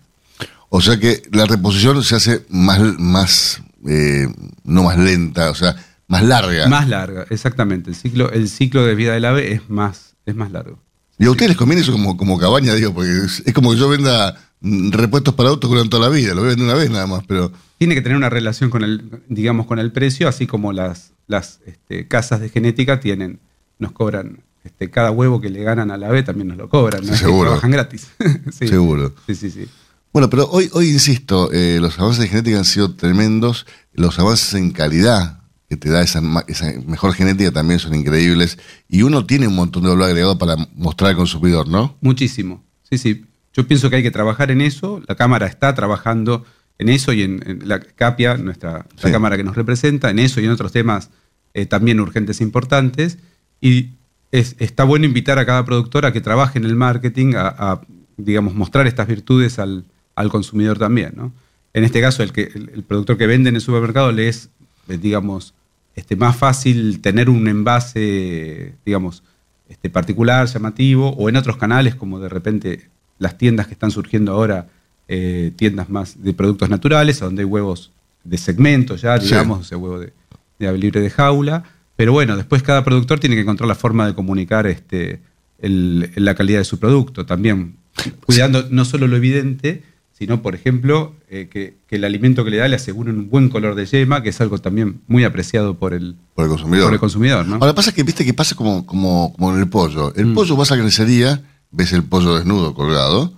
[0.69, 4.27] O sea que la reposición se hace más, más eh,
[4.63, 5.75] no más lenta, o sea,
[6.07, 6.67] más larga.
[6.67, 7.91] Más larga, exactamente.
[7.91, 10.79] El ciclo, el ciclo de vida del ave es más, es más largo.
[11.17, 13.77] y a ustedes les conviene eso como, como cabaña, digo, porque es, es como que
[13.77, 16.73] yo venda repuestos para autos que duran toda la vida, lo voy a vender una
[16.75, 20.27] vez nada más, pero tiene que tener una relación con el, digamos, con el precio,
[20.27, 23.39] así como las, las este, casas de genética tienen,
[23.79, 27.05] nos cobran, este, cada huevo que le ganan a la ave también nos lo cobran,
[27.05, 27.49] no es que seguro.
[27.51, 28.07] trabajan gratis.
[28.51, 28.67] Sí.
[28.67, 29.13] seguro.
[29.27, 29.67] Sí, sí, sí.
[30.15, 34.53] Bueno, pero hoy, hoy insisto, eh, los avances de genética han sido tremendos, los avances
[34.53, 39.45] en calidad que te da esa, esa mejor genética también son increíbles, y uno tiene
[39.49, 41.97] un montón de valor agregado para mostrar al consumidor, ¿no?
[41.99, 42.63] Muchísimo.
[42.89, 43.25] Sí, sí.
[43.53, 45.01] Yo pienso que hay que trabajar en eso.
[45.05, 46.45] La Cámara está trabajando
[46.77, 49.11] en eso y en, en la CAPIA, nuestra la.
[49.11, 51.09] Cámara que nos representa, en eso y en otros temas
[51.53, 53.17] eh, también urgentes e importantes.
[53.59, 53.89] Y
[54.31, 57.81] es- está bueno invitar a cada productor a que trabaje en el marketing, a, a,
[58.15, 59.83] digamos, mostrar estas virtudes al,
[60.15, 61.13] al consumidor también.
[61.15, 61.33] ¿no?
[61.73, 64.49] En este caso, el, que, el, productor que vende en el supermercado le es,
[64.87, 65.53] eh, digamos,
[65.95, 69.23] este, más fácil tener un envase, digamos,
[69.69, 74.31] este, particular, llamativo, o en otros canales, como de repente las tiendas que están surgiendo
[74.33, 74.67] ahora,
[75.07, 77.91] eh, tiendas más de productos naturales, donde hay huevos
[78.23, 79.27] de segmento ya, Sí.
[79.27, 80.13] digamos, ese huevo de,
[80.59, 81.63] de ave libre de jaula.
[81.95, 85.21] Pero bueno, después cada productor tiene que encontrar la forma de comunicar este,
[85.59, 87.77] el- la calidad de su producto, también
[88.25, 89.83] cuidando no solo lo evidente,
[90.17, 93.49] sino, por ejemplo, eh, que, que el alimento que le da le asegure un buen
[93.49, 96.85] color de yema, que es algo también muy apreciado por el, Por el consumidor.
[96.85, 97.45] por el consumidor.
[97.45, 97.55] ¿no?
[97.55, 100.13] Ahora pasa que, viste, que pasa como, como, como en el pollo.
[100.15, 100.33] El Mm.
[100.35, 103.33] pollo vas a la carnicería, ves el pollo desnudo, colgado,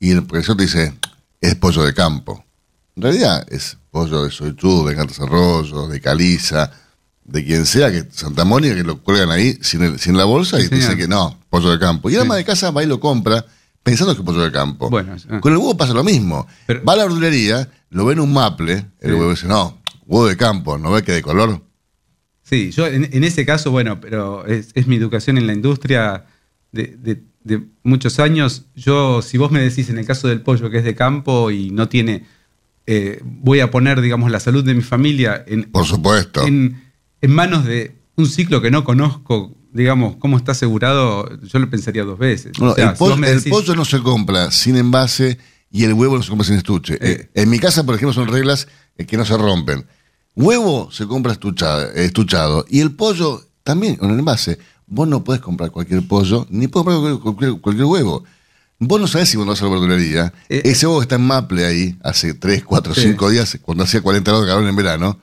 [0.00, 0.94] y el profesor te dice,
[1.40, 2.42] es pollo de campo.
[2.96, 6.70] En realidad es pollo de soytú, de Cantos Arroyo, de Caliza,
[7.24, 10.58] de quien sea, que Santa Mónica, que lo cuelgan ahí sin, el- sin la bolsa
[10.58, 12.08] y Sí, te dicen que no, pollo de campo.
[12.08, 12.26] Y el Sí.
[12.26, 13.44] ama de casa va y lo compra
[13.82, 14.88] pensando que es pollo de campo.
[14.90, 15.40] Bueno, ah.
[15.40, 16.46] Con el huevo pasa lo mismo.
[16.66, 19.16] Pero- va a la verdulería, lo ve en un maple, el Sí.
[19.16, 21.62] huevo dice, no, huevo de campo, ¿no ves que de color?
[22.42, 26.24] Sí, yo en, en ese caso, bueno, pero es, es mi educación en la industria
[26.72, 28.66] de, de- de muchos años.
[28.76, 31.70] Yo, si vos me decís en el caso del pollo que es de campo y
[31.70, 32.24] no tiene,
[32.86, 36.46] eh, voy a poner, digamos, la salud de mi familia en, Por supuesto.
[36.46, 36.80] en,
[37.20, 42.04] en manos de un ciclo que no conozco, digamos, cómo está asegurado, yo lo pensaría
[42.04, 42.52] dos veces.
[42.58, 45.38] Bueno, O sea, el, si pollo, el no se compra sin envase
[45.70, 46.98] y el huevo no se compra sin estuche.
[47.00, 49.86] Eh, en mi casa, por ejemplo, son reglas eh, que no se rompen.
[50.34, 54.58] Huevo se compra estuchado, estuchado y el pollo también con el envase.
[54.86, 58.24] Vos no podés comprar cualquier pollo ni podés comprar cualquier, huevo.
[58.78, 60.32] Vos no sabés si vos no vas a la verdulería.
[60.48, 63.02] Eh, Ese huevo que está en Maple ahí hace 3, 4, Sí.
[63.02, 65.18] 5 días, cuando hacía 40 grados de calor en verano.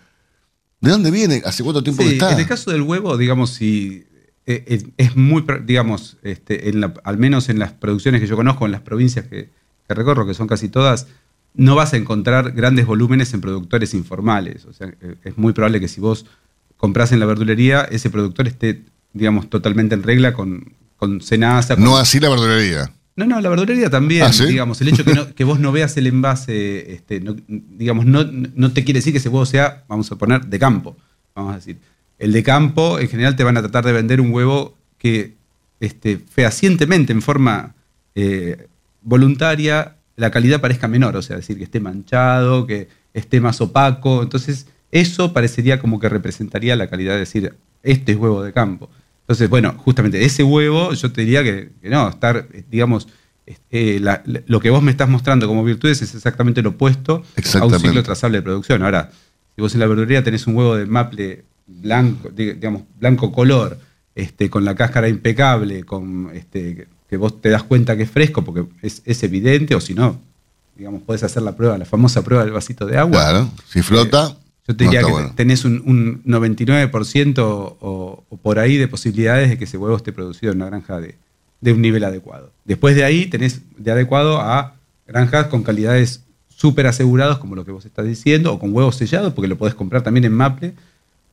[0.81, 1.41] ¿De dónde viene?
[1.45, 2.31] ¿Hace cuánto tiempo que Sí, está?
[2.31, 4.05] en el caso del huevo, digamos, si
[4.53, 8.35] eh, eh, es muy, digamos, este, en la- al menos en las producciones que yo
[8.35, 9.49] conozco, en las provincias que,
[9.88, 11.07] que recorro, que son casi todas,
[11.53, 14.65] no vas a encontrar grandes volúmenes en productores informales.
[14.65, 16.25] O sea, eh, es muy probable que si vos
[16.77, 18.83] compras en la verdulería, ese productor esté,
[19.13, 22.91] digamos, totalmente en regla con, con con- No así la verdulería.
[23.15, 24.45] no, no, la verdulería también, ¿Ah, sí?
[24.45, 28.23] digamos, el hecho que, no- que vos no veas el envase, este, no- digamos, no,
[28.23, 30.95] no te quiere decir que ese huevo sea, vamos a poner, de campo,
[31.35, 31.77] vamos a decir.
[32.19, 35.34] El de campo, en general, te van a tratar de vender un huevo que
[35.79, 37.73] este, fehacientemente, en forma
[38.15, 38.67] eh,
[39.01, 44.21] voluntaria, la calidad parezca menor, o sea, decir, que esté manchado, que esté más opaco.
[44.21, 48.89] Entonces, eso parecería como que representaría la calidad de decir, este es huevo de campo.
[49.21, 53.08] Entonces, bueno, justamente ese huevo, yo te diría que, que no, estar, eh, digamos,
[53.45, 57.23] este, la- la- lo que vos me estás mostrando como virtudes es exactamente lo opuesto
[57.62, 58.84] a un ciclo trazable de producción.
[58.84, 59.12] Ahora,
[59.55, 61.45] si vos en la verdulería tenés un huevo de maple
[61.82, 63.77] blanco, di- digamos, blanco color,
[64.15, 68.43] este, con la cáscara impecable, con este, que- vos te das cuenta que es fresco
[68.43, 70.19] porque es, es evidente, o si no,
[70.75, 73.12] digamos, podés hacer la prueba, la famosa prueba del vasito de agua.
[73.21, 73.49] Claro.
[73.67, 74.38] Si flota.
[74.67, 75.34] Yo te diría que bueno.
[75.36, 80.12] tenés un, un 99% o, o por ahí de posibilidades de que ese huevo esté
[80.13, 81.15] producido en una granja de,
[81.62, 82.51] de un nivel adecuado.
[82.65, 84.75] Después de ahí tenés de adecuado a
[85.08, 89.34] granjas con calidades súper asegurados, como lo que vos estás diciendo, o con huevos sellados,
[89.34, 90.73] porque lo podés comprar también en Maple,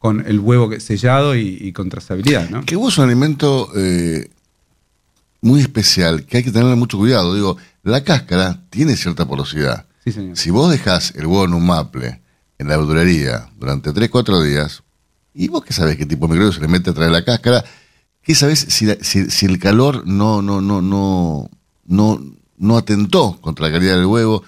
[0.06, 2.64] con el huevo que- sellado y, y con trazabilidad, ¿no?
[2.64, 4.30] Que huevo es un alimento eh,
[5.40, 7.34] muy especial, que hay que tenerle mucho cuidado.
[7.34, 9.86] Digo, la cáscara tiene cierta porosidad.
[10.04, 10.36] Sí, señor.
[10.36, 12.20] Si vos dejás el huevo en un maple,
[12.58, 14.82] en la verdulería, durante 3, 4 días,
[15.34, 17.24] ¿y vos qué sabés qué tipo de microbio se le mete a través de la
[17.24, 17.64] cáscara?
[18.22, 21.50] ¿Qué sabés si, la- si, si el calor no, no, no, no,
[21.84, 22.20] no,
[22.58, 24.42] no atentó contra la calidad del huevo?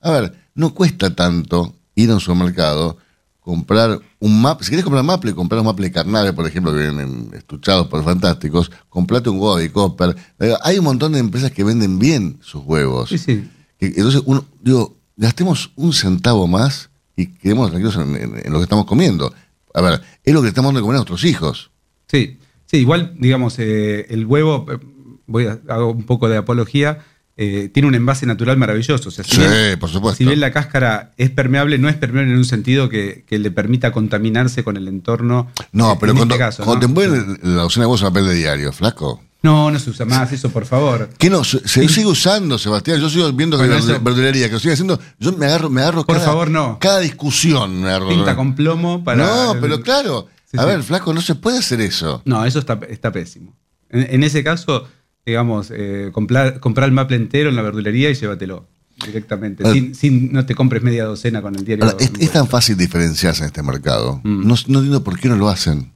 [0.00, 2.98] A ver, no cuesta tanto ir a un supermercado,
[3.44, 4.64] comprar un maple.
[4.64, 8.70] Si querés comprar maple, comprar un maple carnales, por ejemplo, que vienen estuchados por fantásticos,
[8.88, 10.16] comprate un huevo de copper.
[10.40, 13.10] Eh, Hay un montón de empresas que venden bien sus huevos.
[13.10, 13.44] Sí, sí.
[13.78, 18.58] Que- Entonces, uno, digo, gastemos un centavo más y quedemos tranquilos en, en- en lo
[18.60, 19.32] que estamos comiendo.
[19.74, 21.70] A ver, es lo que estamos dando de comer a nuestros hijos.
[22.08, 24.78] Sí, sí, igual, digamos, eh, el huevo, eh,
[25.26, 27.04] voy a hago un poco de apología,
[27.36, 29.08] eh, tiene un envase natural maravilloso.
[29.08, 30.18] O sea, si Sí, bien- por supuesto.
[30.18, 33.50] Si bien la cáscara es permeable, no es permeable en un sentido que, que le
[33.50, 35.50] permita contaminarse con el entorno.
[35.72, 36.80] No, pero en cuando, este caso, cuando ¿no?
[36.80, 39.22] te envuelven la docena de huevos en papel de diario, flaco.
[39.42, 41.10] No, no se usa más eso, por favor.
[41.18, 41.44] ¿Qué no?
[41.44, 42.98] Se, se sigue usando, Sebastián.
[42.98, 44.98] Yo sigo viendo que Bueno, la eso- verdulería, que lo sigue haciendo.
[45.18, 46.78] Yo me agarro, me agarro Por cada, favor, no.
[46.80, 47.82] cada discusión.
[47.82, 48.08] Me agarro.
[48.08, 49.26] Tinta con plomo para.
[49.26, 50.28] no, pero claro.
[50.50, 50.66] Sí, a sí.
[50.66, 52.22] ver, flaco, no se puede hacer eso.
[52.24, 53.54] No, eso está, está pésimo.
[53.90, 54.88] En, en ese caso,
[55.26, 58.66] digamos, eh, comprar, comprar el maple entero en la verdulería y llévatelo
[59.06, 59.70] directamente.
[59.72, 61.84] Sin, sin- no te compres media docena con el diario.
[61.84, 64.20] Ahora, es, tan fácil diferenciarse en este mercado.
[64.24, 64.46] Mm.
[64.46, 65.92] No, no entiendo por qué no lo hacen.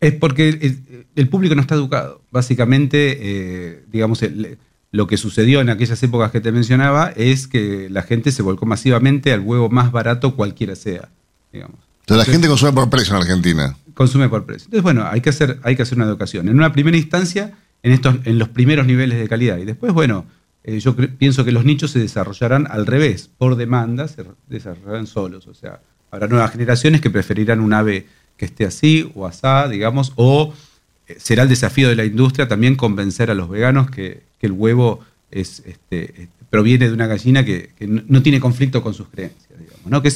[0.00, 2.22] Es porque el, el público no está educado.
[2.30, 4.58] Básicamente, eh, digamos, el-
[4.90, 8.64] lo que sucedió en aquellas épocas que te mencionaba es que la gente se volcó
[8.64, 11.10] masivamente al huevo más barato, cualquiera sea.
[11.52, 11.76] Digamos.
[12.00, 13.76] Entonces, la gente consume por precio en Argentina.
[13.92, 14.64] Consume por precio.
[14.66, 16.48] Entonces, bueno, hay que hacer, hay que hacer una educación.
[16.48, 19.58] En una primera instancia, en estos, en los primeros niveles de calidad.
[19.58, 20.26] Y después, bueno,
[20.64, 25.46] eh, yo pienso que los nichos se desarrollarán al revés, por demanda, se desarrollarán solos.
[25.46, 30.12] O sea, habrá nuevas generaciones que preferirán un ave que esté así o asá, digamos,
[30.16, 30.54] o
[31.06, 34.52] eh, será el desafío de la industria también convencer a los veganos que, que el
[34.52, 39.58] huevo es, este, proviene de una gallina que, que no, tiene conflicto con sus creencias,
[39.58, 40.02] digamos, ¿no?
[40.02, 40.10] Que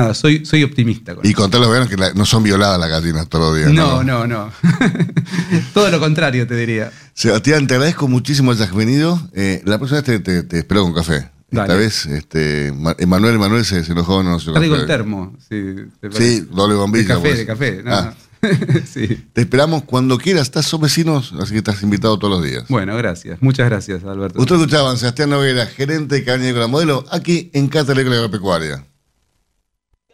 [0.00, 1.36] nada, soy, soy optimista con Y eso.
[1.42, 3.72] contar a los veganos que la- no son violadas las gallinas todos los días.
[3.72, 4.50] No, no, no.
[5.74, 6.92] Todo lo contrario, te diría.
[7.14, 9.20] Sebastián, te agradezco muchísimo que hayas venido.
[9.34, 11.30] Eh, la próxima vez te, te- te espero con café.
[11.50, 11.76] Esta Dale.
[11.78, 14.52] vez, este, Ma- Emanuel Emanuel se, se enojó, no sé.
[14.52, 15.36] Traigo el termo.
[15.48, 17.02] Sí, doble bombilla.
[17.04, 17.38] De café, pues.
[17.38, 17.82] de café.
[17.84, 18.48] no, Ah, no.
[18.92, 19.26] sí.
[19.32, 20.42] Te esperamos cuando quieras.
[20.42, 22.64] Estás, son vecinos, así que estás invitado todos los días.
[22.68, 23.40] Bueno, gracias.
[23.40, 24.40] Muchas gracias, Alberto.
[24.40, 28.84] Usted escuchaba a Sebastián Noguera, gerente de Cabaña con la Modelo, aquí en Cátedra Agropecuaria.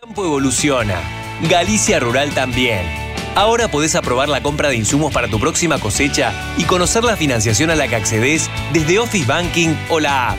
[0.03, 1.01] Campo evoluciona.
[1.49, 2.85] Galicia Rural también.
[3.37, 7.71] Ahora podés aprobar la compra de insumos para tu próxima cosecha y conocer la financiación
[7.71, 10.39] a la que accedes desde Office Banking o la app.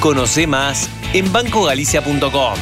[0.00, 2.54] Conoce más en bancogalicia.com.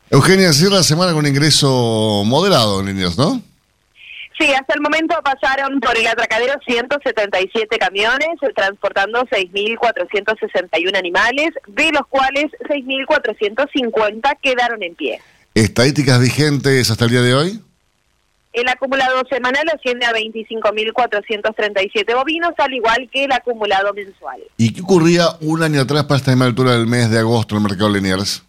[0.09, 3.41] Eugenia, cierra la semana con ingreso moderado en Liniers, ¿no?
[4.39, 12.07] Sí, hasta el momento pasaron por el atracadero 177 camiones, transportando 6.461 animales, de los
[12.07, 15.19] cuales 6.450 quedaron en pie.
[15.53, 17.61] ¿Estadísticas vigentes hasta el día de hoy?
[18.53, 24.39] El acumulado semanal asciende a 25.437 bovinos, al igual que el acumulado mensual.
[24.57, 27.63] ¿Y qué ocurría un año atrás para esta misma altura del mes de agosto en
[27.63, 28.43] el mercado Liniers?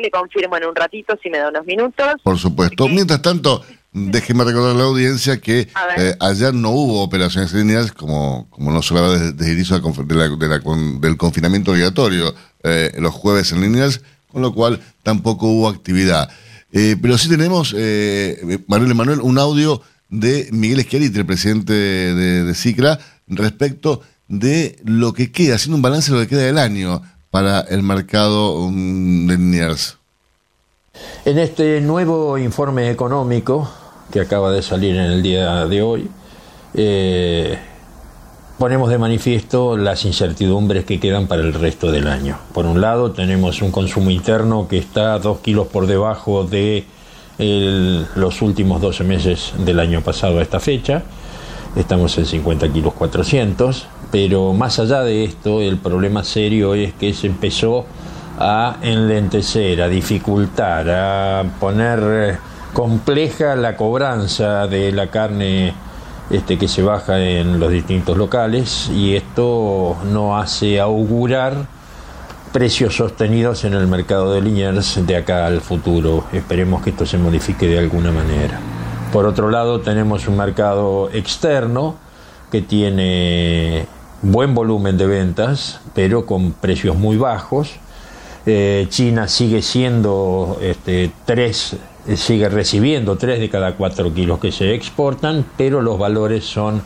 [0.00, 2.14] Le confirmo en un ratito, si me da unos minutos.
[2.22, 2.88] Por supuesto.
[2.88, 3.64] Mientras tanto,
[3.94, 8.82] déjeme recordar a la audiencia que eh, ayer no hubo operaciones lineales como, como no
[8.82, 10.60] se hablaba desde, desde el inicio de la, de la,
[11.00, 12.34] del confinamiento obligatorio
[12.64, 14.00] eh, los jueves en líneas,
[14.32, 16.30] con lo cual tampoco hubo actividad.
[16.72, 22.44] Eh, pero sí tenemos, eh, Manuel Emanuel, un audio de Miguel Esquiariti, el presidente de,
[22.44, 26.58] de, CICRA, respecto de lo que queda, haciendo un balance de lo que queda del
[26.58, 29.98] año para el mercado um, de Liniers.
[31.24, 33.70] En este nuevo informe económico
[34.14, 36.08] que acaba de salir en el día de hoy,
[36.72, 37.58] eh,
[38.58, 42.38] ponemos de manifiesto las incertidumbres que quedan para el resto del año.
[42.52, 46.84] Por un lado, tenemos un consumo interno que está dos kilos por debajo de
[47.38, 51.02] los últimos 12 meses del año pasado a esta fecha.
[51.74, 57.12] Estamos en 50 kilos 400, pero más allá de esto, el problema serio es que
[57.14, 57.84] se empezó
[58.38, 65.72] a enlentecer, a dificultar, a poner eh, compleja la cobranza de la carne
[66.28, 71.66] este, que se baja en los distintos locales y esto no hace augurar
[72.52, 76.24] precios sostenidos en el mercado de Liniers de acá al futuro.
[76.32, 78.58] Esperemos que esto se modifique de alguna manera.
[79.12, 81.94] Por otro lado, tenemos un mercado externo
[82.50, 83.86] que tiene
[84.22, 87.76] buen volumen de ventas, pero con precios muy bajos.
[88.46, 91.76] Eh, China sigue siendo este, tres
[92.16, 96.82] sigue recibiendo 3 de cada 4 kilos que se exportan, pero los valores son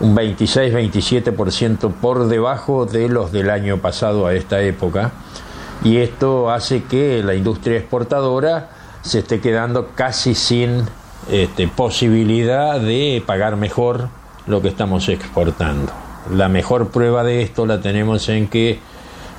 [0.00, 5.12] un 26-27% por debajo de los del año pasado a esta época.
[5.84, 8.70] Y esto hace que la industria exportadora
[9.02, 10.84] se esté quedando casi sin
[11.30, 14.08] este, posibilidad de pagar mejor
[14.46, 15.92] lo que estamos exportando.
[16.34, 18.78] La mejor prueba de esto la tenemos en que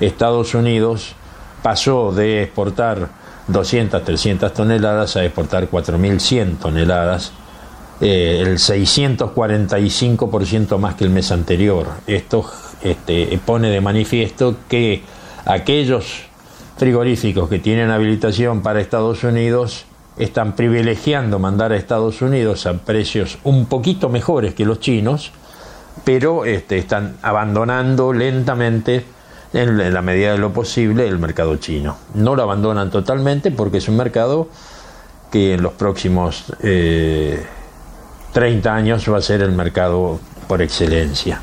[0.00, 1.14] Estados Unidos
[1.62, 3.08] pasó de exportar
[3.48, 7.32] 200, 300 toneladas a exportar 4.100 toneladas,
[8.00, 11.86] eh, el 645% más que el mes anterior.
[12.06, 12.50] Esto
[12.82, 15.02] este, pone de manifiesto que
[15.44, 16.22] aquellos
[16.76, 19.86] frigoríficos que tienen habilitación para Estados Unidos
[20.16, 25.32] están privilegiando mandar a Estados Unidos a precios un poquito mejores que los chinos,
[26.04, 29.04] pero este, están abandonando lentamente
[29.54, 31.96] en la medida de lo posible el mercado chino.
[32.14, 34.48] No lo abandonan totalmente porque es un mercado
[35.30, 37.46] que en los próximos 30 eh,
[38.68, 41.40] años va a ser el mercado por excelencia.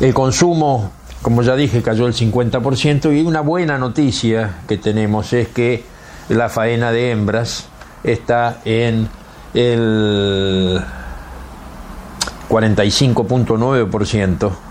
[0.00, 0.92] El consumo,
[1.22, 5.82] como ya dije, cayó el 50% y una buena noticia que tenemos es que
[6.28, 7.68] la faena de hembras
[8.04, 9.08] está en
[9.54, 10.78] el
[12.50, 14.69] 45.9%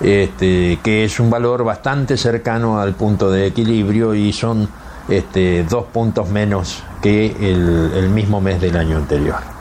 [0.00, 4.68] este, que es un valor bastante cercano al punto de equilibrio y son
[5.08, 9.58] este, dos puntos menos que el, el mismo mes del año anterior.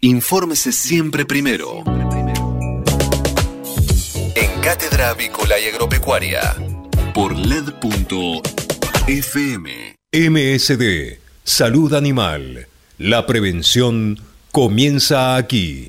[0.00, 1.82] Infórmese siempre primero.
[4.34, 6.54] En Cátedra Avícola y Agropecuaria.
[7.14, 8.44] Por LED.fm.
[10.12, 11.18] MSD.
[11.42, 12.66] Salud Animal.
[12.98, 14.20] La prevención
[14.52, 15.88] comienza aquí.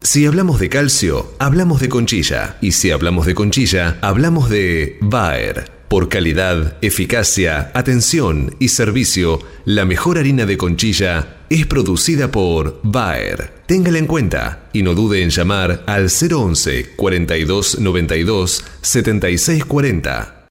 [0.02, 2.56] Si hablamos de calcio, hablamos de conchilla.
[2.60, 5.79] Y si hablamos de conchilla, hablamos de Bayer.
[5.90, 13.64] Por calidad, eficacia, atención y servicio, la mejor harina de conchilla es producida por Bayer.
[13.66, 20.46] Téngala en cuenta y no dude en llamar al 011 42 92 76 40.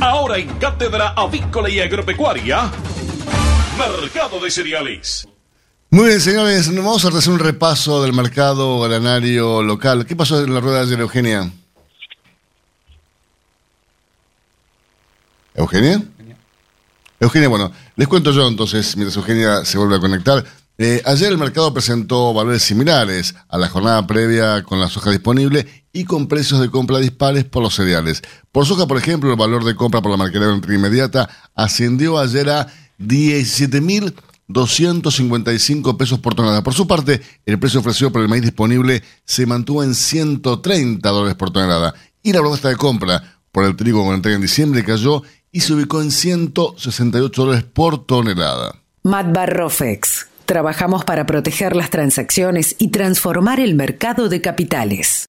[0.00, 2.70] Ahora en Cátedra Avícola y Agropecuaria,
[3.76, 5.26] Mercado de Cereales.
[5.90, 10.06] Muy bien, señores, vamos a hacer un repaso del mercado granario local.
[10.06, 11.50] ¿Qué pasó en la rueda de ayer, Eugenia?
[15.54, 16.02] ¿Eugenia?
[17.20, 20.44] Eugenia, bueno, les cuento yo entonces, mientras Eugenia se vuelve a conectar.
[20.78, 25.84] Eh, ayer el mercado presentó valores similares a la jornada previa con la soja disponible
[25.92, 28.22] y con precios de compra dispares por los cereales.
[28.50, 32.66] Por soja, por ejemplo, el valor de compra por la marquera inmediata ascendió ayer a
[32.98, 36.64] 17.255 pesos por tonelada.
[36.64, 41.36] Por su parte, el precio ofrecido por el maíz disponible se mantuvo en 130 dólares
[41.36, 41.94] por tonelada.
[42.22, 43.22] Y la propuesta de compra
[43.52, 45.22] por el trigo con entrega en diciembre cayó
[45.52, 48.76] y se ubicó en 168 dólares por tonelada.
[49.04, 50.26] Matbarrofex.
[50.46, 55.28] Trabajamos para proteger las transacciones y transformar el mercado de capitales.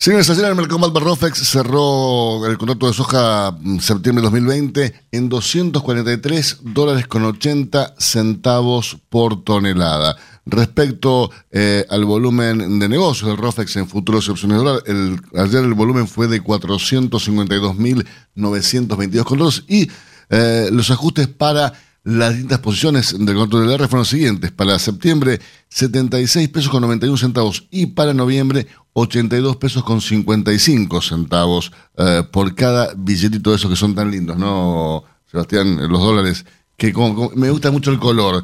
[0.00, 5.28] Señores, ayer el mercado Matbarrofex cerró el contrato de soja mm, septiembre de 2020 en
[5.28, 10.16] 243 dólares con 80 centavos por tonelada.
[10.50, 15.20] Respecto eh, al volumen de negocios del ROFEX en futuros y opciones de dólar, el,
[15.38, 19.88] ayer el volumen fue de 452.922 contratos y
[20.30, 21.72] eh, los ajustes para
[22.04, 24.50] las distintas posiciones del contrato del R fueron los siguientes.
[24.52, 31.72] Para septiembre, 76 pesos con 91 centavos y para noviembre, 82 pesos con 55 centavos
[31.98, 35.76] eh, por cada billetito de esos que son tan lindos, ¿no, Sebastián?
[35.90, 36.46] Los dólares,
[36.76, 38.42] que como- me gusta mucho el color.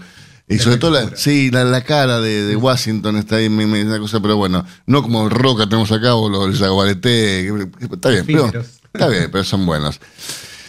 [0.49, 3.83] Y sobre todo, la, sí, la, la cara de, de Washington está ahí, me- me-
[3.85, 7.49] una cosa, pero bueno, no como el Roca tenemos acá o los- el Jaguarete,
[7.91, 8.47] está bien, pero,
[8.93, 9.99] está bien, pero son buenos.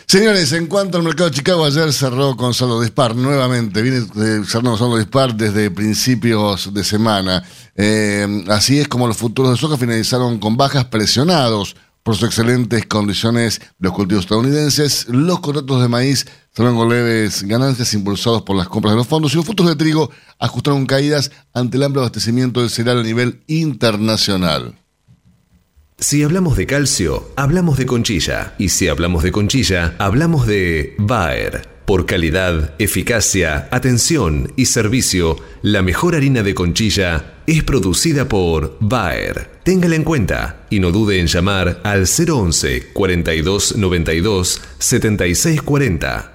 [0.08, 3.82] Señores, en cuanto al mercado de Chicago, ayer cerró con saldo dispar nuevamente.
[3.82, 7.44] Viene eh, cerrando con saldo dispar desde principios de semana.
[7.76, 12.86] Eh, así es como los futuros de soja finalizaron con bajas presionados por sus excelentes
[12.86, 15.08] condiciones de los cultivos estadounidenses.
[15.10, 19.36] Los contratos de maíz con leves ganancias impulsados por las compras de los fondos y
[19.36, 24.76] los futuros de trigo ajustaron caídas ante el amplio abastecimiento del cereal a nivel internacional.
[25.98, 28.54] Si hablamos de calcio, hablamos de conchilla.
[28.58, 31.68] Y si hablamos de conchilla, hablamos de Bayer.
[31.86, 39.52] Por calidad, eficacia, atención y servicio, la mejor harina de conchilla es producida por Bayer.
[39.64, 46.35] Téngala en cuenta y no dude en llamar al 011 42 92 76 40.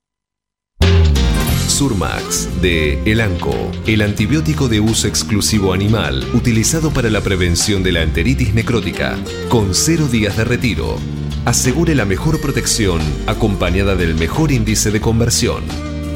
[1.81, 3.55] Surmax de Elanco,
[3.87, 9.17] el antibiótico de uso exclusivo animal utilizado para la prevención de la enteritis necrótica,
[9.49, 10.97] con cero días de retiro.
[11.43, 15.63] Asegure la mejor protección acompañada del mejor índice de conversión.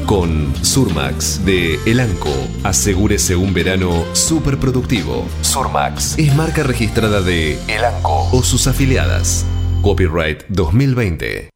[0.06, 2.30] Con Surmax de Elanco,
[2.62, 5.26] asegúrese un verano súper productivo.
[5.42, 9.44] Surmax es marca registrada de Elanco o sus afiliadas.
[9.82, 11.55] Copyright 2020.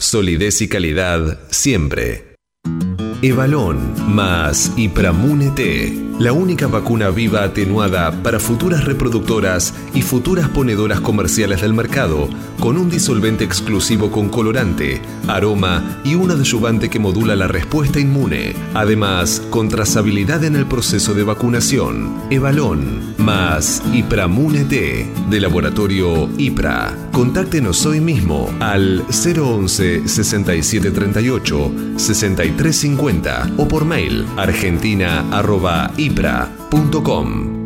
[0.00, 2.34] Solidez y calidad siempre.
[3.20, 11.00] Evalón más Ipramune T, la única vacuna viva atenuada para futuras reproductoras y futuras ponedoras
[11.00, 12.28] comerciales del mercado,
[12.60, 18.54] con un disolvente exclusivo con colorante, aroma y un adyuvante que modula la respuesta inmune.
[18.74, 22.20] Además, con trazabilidad en el proceso de vacunación.
[22.28, 26.96] Evalón más Ipramune T, de laboratorio IPRA.
[27.12, 34.26] Contáctenos hoy mismo al 011 6738 6350 o por mail
[36.10, 37.60] argentina.ipra.com.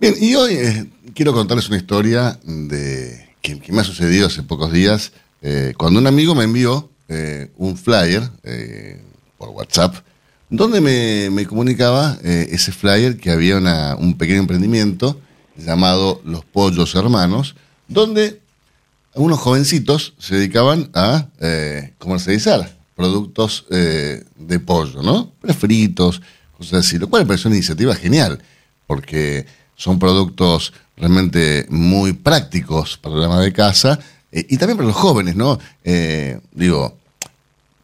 [0.00, 4.42] Bien, y hoy eh, quiero contarles una historia de que, que me ha sucedido hace
[4.42, 5.12] pocos días.
[5.42, 9.02] Eh, cuando un amigo me envió eh, un flyer eh,
[9.38, 9.96] por WhatsApp,
[10.50, 13.56] donde me, comunicaba ese flyer que había
[13.96, 15.20] un pequeño emprendimiento
[15.56, 17.54] llamado Los Pollos Hermanos,
[17.86, 18.40] donde
[19.14, 21.28] unos jovencitos se dedicaban a
[21.98, 25.32] comercializar productos de pollo, ¿no?
[25.56, 26.20] Fritos,
[26.58, 28.42] cosas así, lo cual me pareció una iniciativa genial,
[28.88, 34.00] porque son productos realmente muy prácticos para la ama de casa
[34.32, 35.58] eh, y también para los jóvenes, ¿no?
[35.84, 36.96] Eh, digo,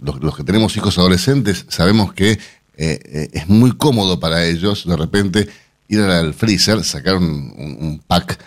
[0.00, 2.38] los, los que tenemos hijos adolescentes sabemos que
[2.76, 5.48] eh, es muy cómodo para ellos de repente
[5.88, 7.24] ir al freezer, sacar un,
[7.56, 8.38] un- un pack,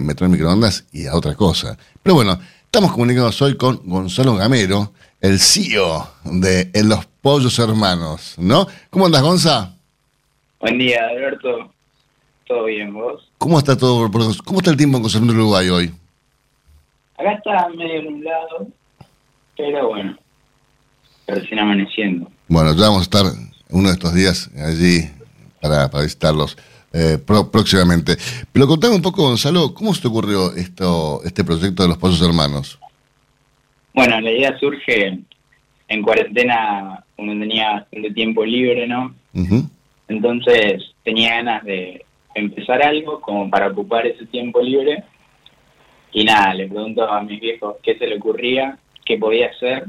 [0.00, 1.78] meter en microondas y a otra cosa.
[2.02, 8.34] Pero bueno, estamos comunicados hoy con Gonzalo Gamero, el CEO de En Los Pollos Hermanos,
[8.38, 8.66] ¿no?
[8.90, 9.72] ¿Cómo andas, Gonza?
[10.60, 11.72] Buen día, Alberto.
[12.46, 13.22] ¿Todo bien, vos?
[13.38, 14.10] ¿Cómo está todo?
[14.44, 15.94] ¿Cómo está el tiempo en Concepción del Uruguay hoy?
[17.18, 18.68] Acá está medio nublado,
[19.56, 20.16] pero bueno,
[21.26, 22.30] recién amaneciendo.
[22.48, 23.24] Bueno, ya vamos a estar
[23.70, 25.10] uno de estos días allí
[25.60, 26.56] para, para visitarlos
[26.92, 28.16] eh, pro- próximamente.
[28.52, 32.22] Pero contame un poco, Gonzalo, ¿cómo se te ocurrió esto, este proyecto de los Pozos
[32.26, 32.78] Hermanos?
[33.94, 35.18] Bueno, la idea surge
[35.88, 39.14] en cuarentena, uno tenía bastante tiempo libre, ¿no?
[39.34, 39.68] Ujú.
[40.06, 42.04] Entonces tenía ganas de
[42.34, 45.02] empezar algo como para ocupar ese tiempo libre.
[46.12, 49.86] Y nada, le pregunto a mis viejos qué se le ocurría, qué podía hacer,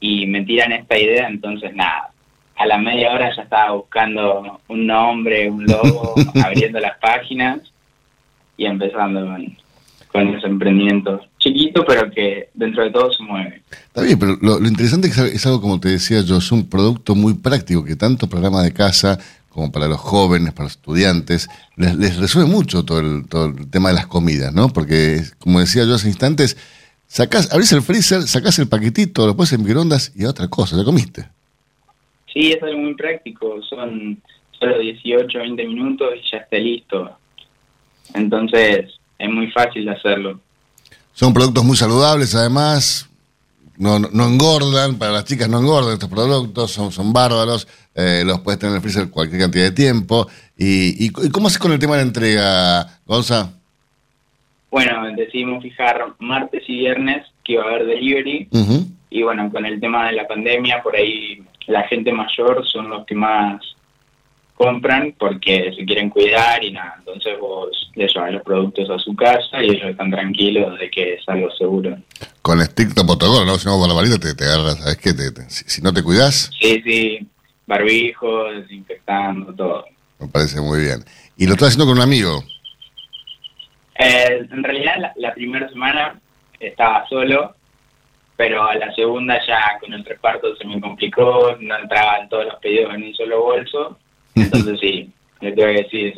[0.00, 2.10] y me tiran esta idea, entonces nada.
[2.56, 6.14] A la media hora ya estaba buscando un nombre, un logo,
[6.44, 7.60] abriendo las páginas
[8.56, 9.56] y empezando con,
[10.12, 13.62] con ese emprendimiento chiquito, pero que dentro de todo se mueve.
[13.70, 16.52] Está bien, pero lo, lo interesante es que es algo, como te decía yo, es
[16.52, 19.18] un producto muy práctico que tanto programa de casa
[19.52, 23.70] como para los jóvenes, para los estudiantes, les, les resuelve mucho todo el, todo el
[23.70, 24.68] tema de las comidas, ¿no?
[24.68, 26.56] Porque, como decía yo hace instantes,
[27.06, 30.76] sacás, abrís el freezer, sacás el paquetito, lo pones en microondas y a otra cosa,
[30.76, 31.28] ya comiste.
[32.32, 34.22] Sí, es algo muy práctico, son
[34.58, 37.10] solo 18, 20 minutos y ya está listo.
[38.14, 40.40] Entonces, es muy fácil de hacerlo.
[41.12, 43.08] Son productos muy saludables, además,
[43.78, 48.40] no, no, engordan, para las chicas no engordan estos productos, son, son bárbaros, eh, los
[48.40, 50.28] puedes tener en el freezer cualquier cantidad de tiempo.
[50.56, 53.52] ¿Y, y, y cómo haces con el tema de la entrega, Gonza?
[54.70, 58.48] Bueno, decidimos fijar martes y viernes que iba a haber delivery
[59.10, 63.04] y bueno, con el tema de la pandemia, por ahí la gente mayor son los
[63.04, 63.60] que más
[64.62, 69.14] compran porque se quieren cuidar y nada, entonces vos les llevas los productos a su
[69.16, 71.96] casa y ellos están tranquilos de que es algo seguro.
[72.42, 73.58] Con estricto protocolo, ¿no?
[73.58, 75.12] Si no, con la varita te, te agarras, ¿sabes qué?
[75.12, 77.26] Te- te- si, si no te cuidas, Sí, sí,
[77.66, 79.84] barbijo, desinfectando, todo.
[80.20, 81.04] me parece muy bien.
[81.36, 82.42] Y lo estás haciendo con un amigo.
[83.98, 86.18] Eh, en realidad la, la primera semana
[86.60, 87.54] estaba solo,
[88.36, 92.54] pero a la segunda ya con el reparto se me complicó, no entraban todos los
[92.56, 93.98] pedidos en un solo bolso,
[94.34, 95.10] entonces sí,
[95.40, 96.14] le tengo que decir,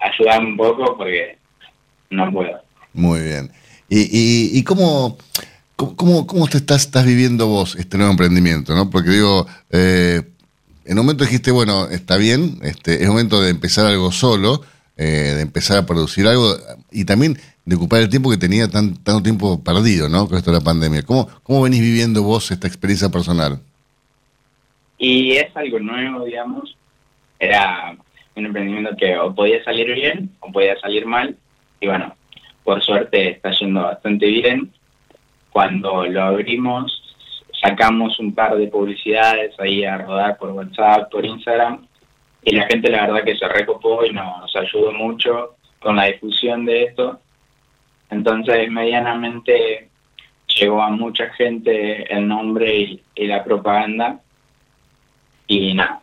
[0.00, 1.38] ayudarme un poco porque
[2.10, 2.60] no puedo.
[2.92, 3.50] Muy bien.
[3.88, 5.16] ¿Y, y, y cómo,
[5.76, 8.74] cómo- cómo, cómo te estás, estás viviendo vos este nuevo emprendimiento?
[8.74, 8.90] ¿no?
[8.90, 10.22] Porque digo, eh,
[10.84, 14.62] en un momento dijiste, bueno, está bien, este, es momento de empezar algo solo,
[14.96, 16.54] eh, de empezar a producir algo
[16.90, 20.26] y también de ocupar el tiempo que tenía tan, tanto tiempo perdido, ¿no?
[20.28, 21.02] Con esto de la pandemia.
[21.02, 23.60] ¿Cómo, ¿Cómo venís viviendo vos esta experiencia personal?
[24.98, 26.76] Y es algo nuevo, digamos.
[27.40, 27.96] Era
[28.36, 31.36] un emprendimiento que o podía salir bien o podía salir mal.
[31.80, 32.14] Y bueno,
[32.62, 34.70] por suerte está yendo bastante bien.
[35.50, 37.02] Cuando lo abrimos,
[37.60, 41.86] sacamos un par de publicidades ahí a rodar por WhatsApp, por Instagram.
[42.42, 46.64] Y la gente la verdad que se recopó y nos ayudó mucho con la difusión
[46.66, 47.20] de esto.
[48.10, 49.88] Entonces, medianamente
[50.46, 54.20] llegó a mucha gente el nombre y, y la propaganda.
[55.46, 56.00] Y nada,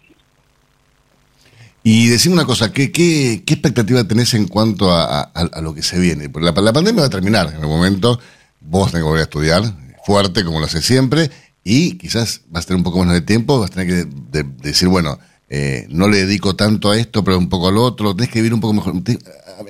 [1.90, 5.32] Y decime una cosa, ¿qué, qué, qué expectativa tenés en cuanto a,
[5.62, 6.28] lo que se viene?
[6.28, 8.20] Porque la, la pandemia va a terminar en el momento,
[8.60, 9.64] vos tenés que volver a estudiar,
[10.04, 11.30] fuerte como lo haces siempre,
[11.64, 14.44] y quizás vas a tener un poco menos de tiempo, vas a tener que de-
[14.44, 15.18] de decir, bueno,
[15.50, 18.54] eh, no le dedico tanto a esto, pero un poco al otro, tenés que vivir
[18.54, 18.94] un poco mejor,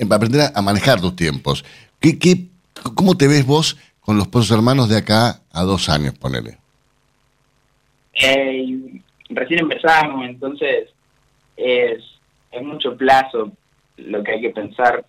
[0.10, 1.64] aprender a, manejar tus tiempos.
[2.00, 2.48] ¿Qué, qué,
[2.96, 6.58] ¿Cómo te ves vos con los pozos hermanos de acá a dos años, ponele?
[8.16, 10.97] Eh, recién empezamos, entonces
[11.58, 12.04] es,
[12.52, 13.52] es mucho plazo
[13.98, 15.04] lo que hay que pensar,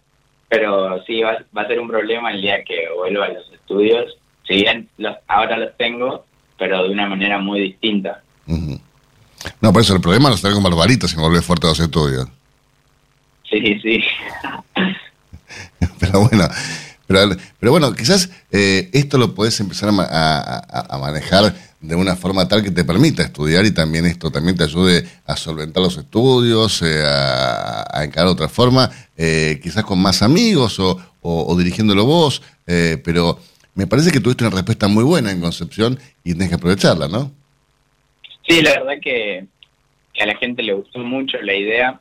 [0.49, 4.17] pero sí va, va a ser un problema el día que vuelva a los estudios.
[4.47, 6.25] Si bien los, ahora los tengo,
[6.59, 8.23] pero de una manera muy distinta.
[9.61, 12.27] No, por eso el problema es con barbaritos si no volvés fuerte a los estudios.
[13.49, 14.03] Sí, sí.
[16.01, 16.45] Pero bueno,
[17.07, 22.49] pero, pero bueno, quizás eh, esto lo podés empezar a- a manejar de una forma
[22.49, 26.83] tal que te permita estudiar y también esto también te ayude a solventar los estudios,
[26.83, 33.01] eh, a, a encarar otra forma, eh, quizás con más amigos o dirigiéndolo vos, eh,
[33.03, 33.39] pero
[33.75, 37.33] me parece que tuviste una respuesta muy buena en Concepción y tenés que aprovecharla, ¿no?
[38.47, 39.47] Sí, la verdad que,
[40.13, 42.01] que a la gente le gustó mucho la idea.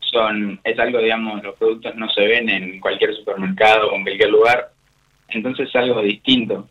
[0.00, 4.30] Son, es algo, digamos, los productos no se ven en cualquier supermercado o en cualquier
[4.30, 4.72] lugar.
[5.28, 6.68] Entonces es algo distinto.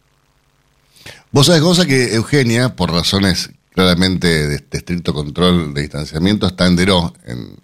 [1.36, 6.78] Vos sabés, cosa que Eugenia, por razones claramente de, estricto control de distanciamiento, está en
[6.78, 7.58] Deró, en,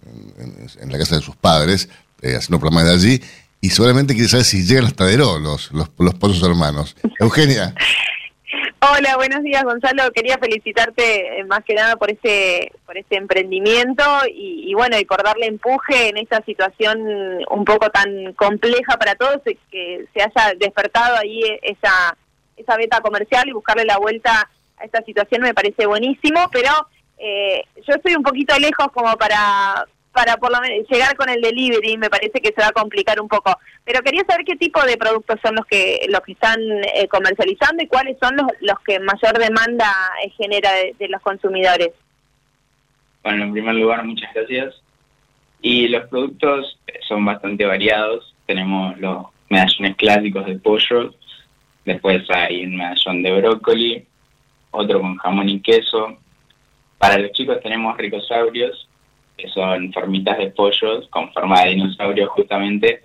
[0.78, 1.88] en- la casa de sus padres,
[2.20, 3.22] eh, haciendo programas de allí,
[3.62, 6.94] y seguramente quiere saber si llegan hasta Deró los, los, los pozos hermanos.
[7.18, 7.74] Eugenia,
[8.94, 10.10] Hola, buenos días Gonzalo.
[10.12, 15.06] Quería felicitarte eh, más que nada por ese por ese emprendimiento y, y bueno, y
[15.06, 16.98] por darle empuje en esta situación
[17.50, 22.18] un poco tan compleja para todos, que se haya despertado ahí esa
[22.62, 24.48] esa beta comercial y buscarle la vuelta
[24.78, 26.70] a esta situación me parece buenísimo, pero
[27.18, 31.40] eh, yo estoy un poquito lejos como para para por lo menos llegar con el
[31.40, 33.58] delivery, me parece que se va a complicar un poco.
[33.84, 36.60] Pero quería saber qué tipo de productos son los que los que están
[36.94, 39.90] eh, comercializando y cuáles son los, los que mayor demanda
[40.22, 41.92] eh, genera de, de los consumidores.
[43.22, 44.82] Bueno, en primer lugar, muchas gracias.
[45.62, 48.34] Y los productos son bastante variados.
[48.46, 51.14] Tenemos los medallones clásicos de pollo,
[51.84, 54.06] después hay un medallón de brócoli,
[54.70, 56.18] otro con jamón y queso.
[56.98, 58.88] Para los chicos tenemos ricosaurios,
[59.36, 63.04] que son formitas de pollos con forma de dinosaurio justamente,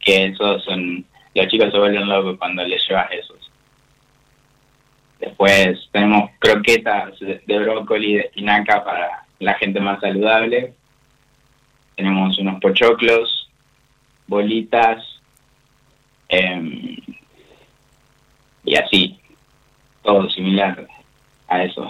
[0.00, 1.04] que esos son,
[1.34, 3.50] los chicos se vuelven locos cuando les llevas esos.
[5.18, 10.72] Después tenemos croquetas de, brócoli, de espinaca para la gente más saludable.
[11.94, 13.50] Tenemos unos pochoclos,
[14.26, 15.04] bolitas,
[16.28, 16.96] em,
[18.64, 19.18] y así,
[20.02, 20.86] todo similar
[21.48, 21.86] a eso.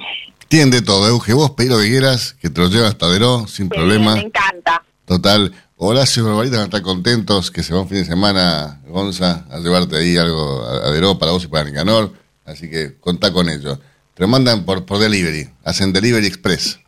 [0.49, 3.47] tienen de todo, Euge, vos pedí lo que quieras, que te lo llevan hasta Deró,
[3.47, 4.15] sin problema.
[4.15, 4.83] Me encanta.
[5.05, 8.81] Total, Horacio y Barbarita van a estar contentos que se va un fin de semana,
[8.87, 12.13] Gonza, a llevarte ahí algo a, Deró para vos y para Nicanor.
[12.45, 13.79] Así que contá con ellos.
[14.15, 16.79] Te lo mandan por, por delivery, hacen delivery express.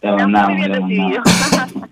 [0.00, 0.08] Te.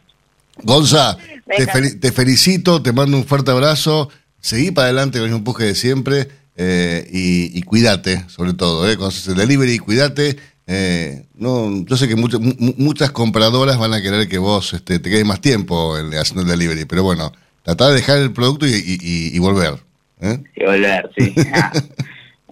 [0.62, 4.08] Gonza, te, fel- te felicito, te mando un fuerte abrazo.
[4.40, 8.96] Seguí para adelante con el empuje de siempre eh, y, y cuídate, sobre todo, eh,
[8.96, 10.36] cuando haces el delivery, cuídate.
[10.68, 14.98] Eh, no, yo sé que muchas mu- muchas compradoras van a querer que vos este,
[14.98, 17.32] te quedes más tiempo en- haciendo el delivery, pero bueno,
[17.62, 19.74] tratá de dejar el producto y, y- volver.
[20.20, 20.42] ¿eh?
[20.56, 21.34] Y volver, sí.
[21.54, 21.72] Ah.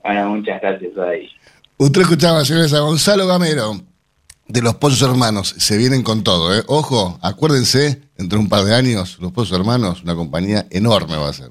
[0.04, 1.28] bueno, muchas gracias ahí.
[1.76, 3.80] Usted escuchaba, señores, a Gonzalo Gamero
[4.46, 5.52] de los Pozos Hermanos.
[5.58, 6.62] Se vienen con todo, ¿eh?
[6.68, 11.30] Ojo, acuérdense, dentro de un par de años, los Pozos Hermanos, una compañía enorme va
[11.30, 11.50] a ser.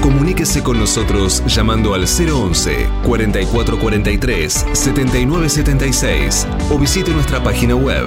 [0.00, 8.06] Comuníquese con nosotros llamando al 011 4443 7976 o visite nuestra página web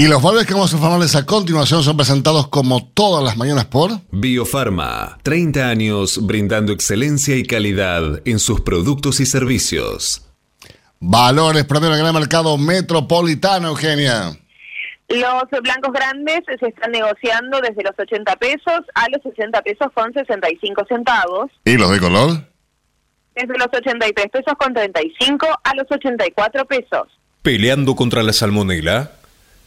[0.00, 3.66] Y los valores que vamos a informarles a continuación son presentados como todas las mañanas
[3.66, 10.26] por Biofarma, 30 años brindando excelencia y calidad en sus productos y servicios.
[11.00, 14.38] Valores Premio del Gran Mercado Metropolitano, Eugenia.
[15.10, 20.14] Los blancos grandes se están negociando desde los 80 pesos a los 60 pesos con
[20.14, 21.50] 65 centavos.
[21.66, 22.48] ¿Y los de color?
[23.34, 27.02] Desde los 83 pesos con 35 a los 84 pesos.
[27.42, 29.19] Peleando contra la salmonela,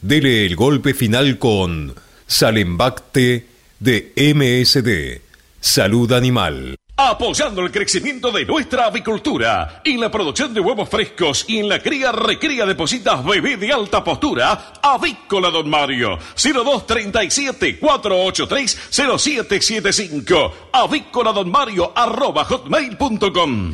[0.03, 1.95] dele el golpe final con
[2.27, 3.47] Salembacte
[3.79, 5.21] de MSD,
[5.59, 6.75] Salud Animal.
[6.95, 11.81] Apoyando el crecimiento de nuestra avicultura en la producción de huevos frescos y en la
[11.81, 21.31] cría recría de positas bebé de alta postura, Avícola Don Mario, 0237 483 0775, avícola
[21.31, 23.73] don Mario arroba hotmail.com.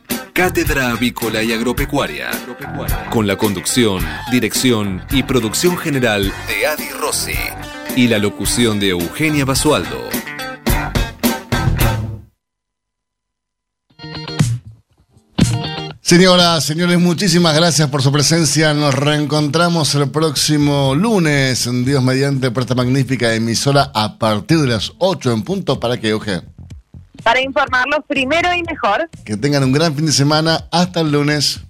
[0.33, 2.31] Cátedra Avícola y Agropecuaria,
[3.09, 7.33] con la conducción, dirección y producción general de Adi Rossi
[7.97, 10.09] y la locución de Eugenia Basualdo.
[15.99, 18.73] Señoras, señores, muchísimas gracias por su presencia.
[18.73, 24.67] Nos reencontramos el próximo lunes en Dios mediante por esta magnífica emisora a partir de
[24.67, 26.41] las 8 en punto para que, Euge.
[27.23, 29.09] Para informarlos primero y mejor.
[29.23, 30.67] Que tengan un gran fin de semana.
[30.71, 31.61] Hasta el lunes.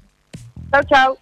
[0.71, 1.17] Chau, chau.